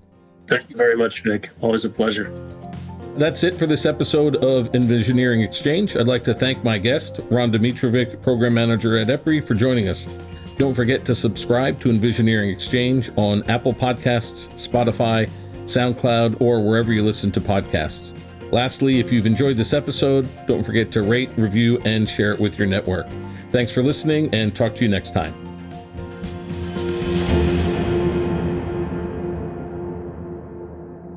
Thank 0.48 0.70
you 0.70 0.77
very 0.77 0.96
much, 0.96 1.22
Vic. 1.22 1.50
Always 1.61 1.85
a 1.85 1.90
pleasure. 1.90 2.33
That's 3.16 3.44
it 3.44 3.55
for 3.55 3.66
this 3.66 3.87
episode 3.87 4.37
of 4.37 4.72
Envisioneering 4.72 5.44
Exchange. 5.44 5.96
I'd 5.96 6.09
like 6.09 6.24
to 6.24 6.35
thank 6.35 6.64
my 6.64 6.79
guest, 6.79 7.20
Ron 7.31 7.53
Domitrovic, 7.53 8.20
Program 8.22 8.55
Manager 8.55 8.96
at 8.96 9.07
EPRI, 9.07 9.44
for 9.44 9.55
joining 9.55 9.88
us. 9.88 10.09
Don't 10.57 10.75
forget 10.75 11.05
to 11.07 11.14
subscribe 11.14 11.81
to 11.81 11.88
Envisioneering 11.88 12.53
Exchange 12.53 13.11
on 13.17 13.43
Apple 13.51 13.75
Podcasts, 13.75 14.51
Spotify, 14.55 15.29
SoundCloud, 15.64 16.40
or 16.40 16.62
wherever 16.62 16.93
you 16.93 17.03
listen 17.03 17.33
to 17.33 17.40
podcasts. 17.40 18.17
Lastly, 18.53 19.01
if 19.01 19.11
you've 19.11 19.27
enjoyed 19.27 19.57
this 19.57 19.73
episode, 19.73 20.29
don't 20.47 20.62
forget 20.62 20.93
to 20.93 21.03
rate, 21.03 21.31
review, 21.37 21.79
and 21.85 22.09
share 22.09 22.33
it 22.33 22.38
with 22.38 22.57
your 22.59 22.69
network. 22.69 23.07
Thanks 23.51 23.73
for 23.73 23.83
listening, 23.83 24.33
and 24.33 24.55
talk 24.55 24.77
to 24.77 24.85
you 24.85 24.88
next 24.88 25.12
time. 25.12 25.54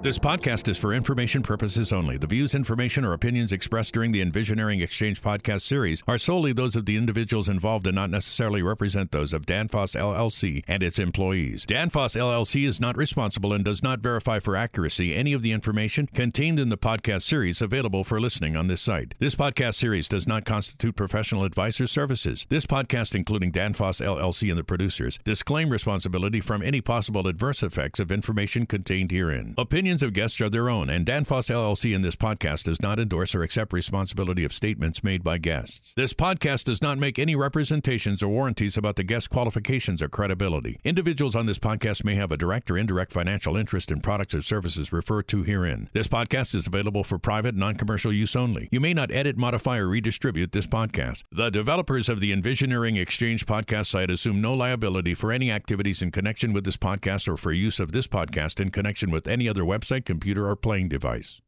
This 0.07 0.17
podcast 0.17 0.69
is 0.69 0.77
for 0.77 0.93
information 0.93 1.43
purposes 1.43 1.91
only. 1.91 2.15
The 2.15 2.27
views, 2.27 2.55
information, 2.55 3.03
or 3.03 3.11
opinions 3.11 3.51
expressed 3.51 3.93
during 3.93 4.13
the 4.13 4.23
Envisioneering 4.23 4.81
Exchange 4.81 5.21
podcast 5.21 5.63
series 5.63 6.01
are 6.07 6.17
solely 6.17 6.53
those 6.53 6.77
of 6.77 6.85
the 6.85 6.95
individuals 6.95 7.49
involved 7.49 7.85
and 7.87 7.95
not 7.95 8.09
necessarily 8.09 8.63
represent 8.63 9.11
those 9.11 9.33
of 9.33 9.45
Danfoss 9.45 9.97
LLC 9.97 10.63
and 10.65 10.81
its 10.81 10.97
employees. 10.97 11.65
Danfoss 11.65 12.15
LLC 12.15 12.65
is 12.65 12.79
not 12.79 12.95
responsible 12.95 13.51
and 13.51 13.65
does 13.65 13.83
not 13.83 13.99
verify 13.99 14.39
for 14.39 14.55
accuracy 14.55 15.13
any 15.13 15.33
of 15.33 15.41
the 15.41 15.51
information 15.51 16.07
contained 16.07 16.57
in 16.57 16.69
the 16.69 16.77
podcast 16.77 17.23
series 17.23 17.61
available 17.61 18.05
for 18.05 18.21
listening 18.21 18.55
on 18.55 18.67
this 18.67 18.79
site. 18.79 19.13
This 19.19 19.35
podcast 19.35 19.73
series 19.73 20.07
does 20.07 20.25
not 20.25 20.45
constitute 20.45 20.95
professional 20.95 21.43
advice 21.43 21.81
or 21.81 21.87
services. 21.87 22.47
This 22.47 22.65
podcast, 22.65 23.13
including 23.13 23.51
Danfoss 23.51 24.01
LLC 24.01 24.47
and 24.51 24.57
the 24.57 24.63
producers, 24.63 25.19
disclaim 25.25 25.69
responsibility 25.69 26.39
from 26.39 26.61
any 26.63 26.79
possible 26.79 27.27
adverse 27.27 27.61
effects 27.61 27.99
of 27.99 28.09
information 28.09 28.65
contained 28.65 29.11
herein. 29.11 29.53
Opinions 29.57 29.96
opinions 29.97 30.03
of 30.03 30.13
guests 30.13 30.39
are 30.41 30.49
their 30.49 30.69
own, 30.69 30.89
and 30.91 31.07
Danfoss 31.07 31.49
LLC 31.49 31.95
in 31.95 32.03
this 32.03 32.15
podcast 32.15 32.65
does 32.65 32.81
not 32.81 32.99
endorse 32.99 33.33
or 33.33 33.41
accept 33.41 33.73
responsibility 33.73 34.43
of 34.43 34.53
statements 34.53 35.03
made 35.03 35.23
by 35.23 35.39
guests. 35.39 35.93
This 35.95 36.13
podcast 36.13 36.65
does 36.65 36.83
not 36.83 36.99
make 36.99 37.17
any 37.17 37.35
representations 37.35 38.21
or 38.21 38.27
warranties 38.27 38.77
about 38.77 38.95
the 38.95 39.03
guest 39.03 39.31
qualifications 39.31 40.03
or 40.03 40.09
credibility. 40.09 40.79
Individuals 40.83 41.35
on 41.35 41.47
this 41.47 41.57
podcast 41.57 42.03
may 42.05 42.13
have 42.13 42.31
a 42.31 42.37
direct 42.37 42.69
or 42.69 42.77
indirect 42.77 43.11
financial 43.11 43.57
interest 43.57 43.89
in 43.91 44.01
products 44.01 44.35
or 44.35 44.41
services 44.41 44.93
referred 44.93 45.27
to 45.29 45.43
herein. 45.43 45.89
This 45.93 46.07
podcast 46.07 46.53
is 46.53 46.67
available 46.67 47.03
for 47.03 47.17
private, 47.17 47.55
non 47.55 47.75
commercial 47.75 48.13
use 48.13 48.35
only. 48.35 48.69
You 48.71 48.79
may 48.79 48.93
not 48.93 49.11
edit, 49.11 49.35
modify, 49.35 49.79
or 49.79 49.87
redistribute 49.87 50.51
this 50.51 50.67
podcast. 50.67 51.23
The 51.31 51.49
developers 51.49 52.07
of 52.07 52.19
the 52.19 52.31
Envisioneering 52.31 53.01
Exchange 53.01 53.47
podcast 53.47 53.87
site 53.87 54.11
assume 54.11 54.41
no 54.41 54.53
liability 54.53 55.15
for 55.15 55.31
any 55.31 55.49
activities 55.51 56.03
in 56.03 56.11
connection 56.11 56.53
with 56.53 56.65
this 56.65 56.77
podcast 56.77 57.27
or 57.27 57.37
for 57.37 57.51
use 57.51 57.79
of 57.79 57.93
this 57.93 58.07
podcast 58.07 58.59
in 58.59 58.69
connection 58.69 59.09
with 59.09 59.27
any 59.27 59.49
other 59.49 59.63
website 59.63 59.86
website, 59.86 59.86
computer, 60.05 60.47
or 60.47 60.55
playing 60.55 60.89
device. 60.89 61.41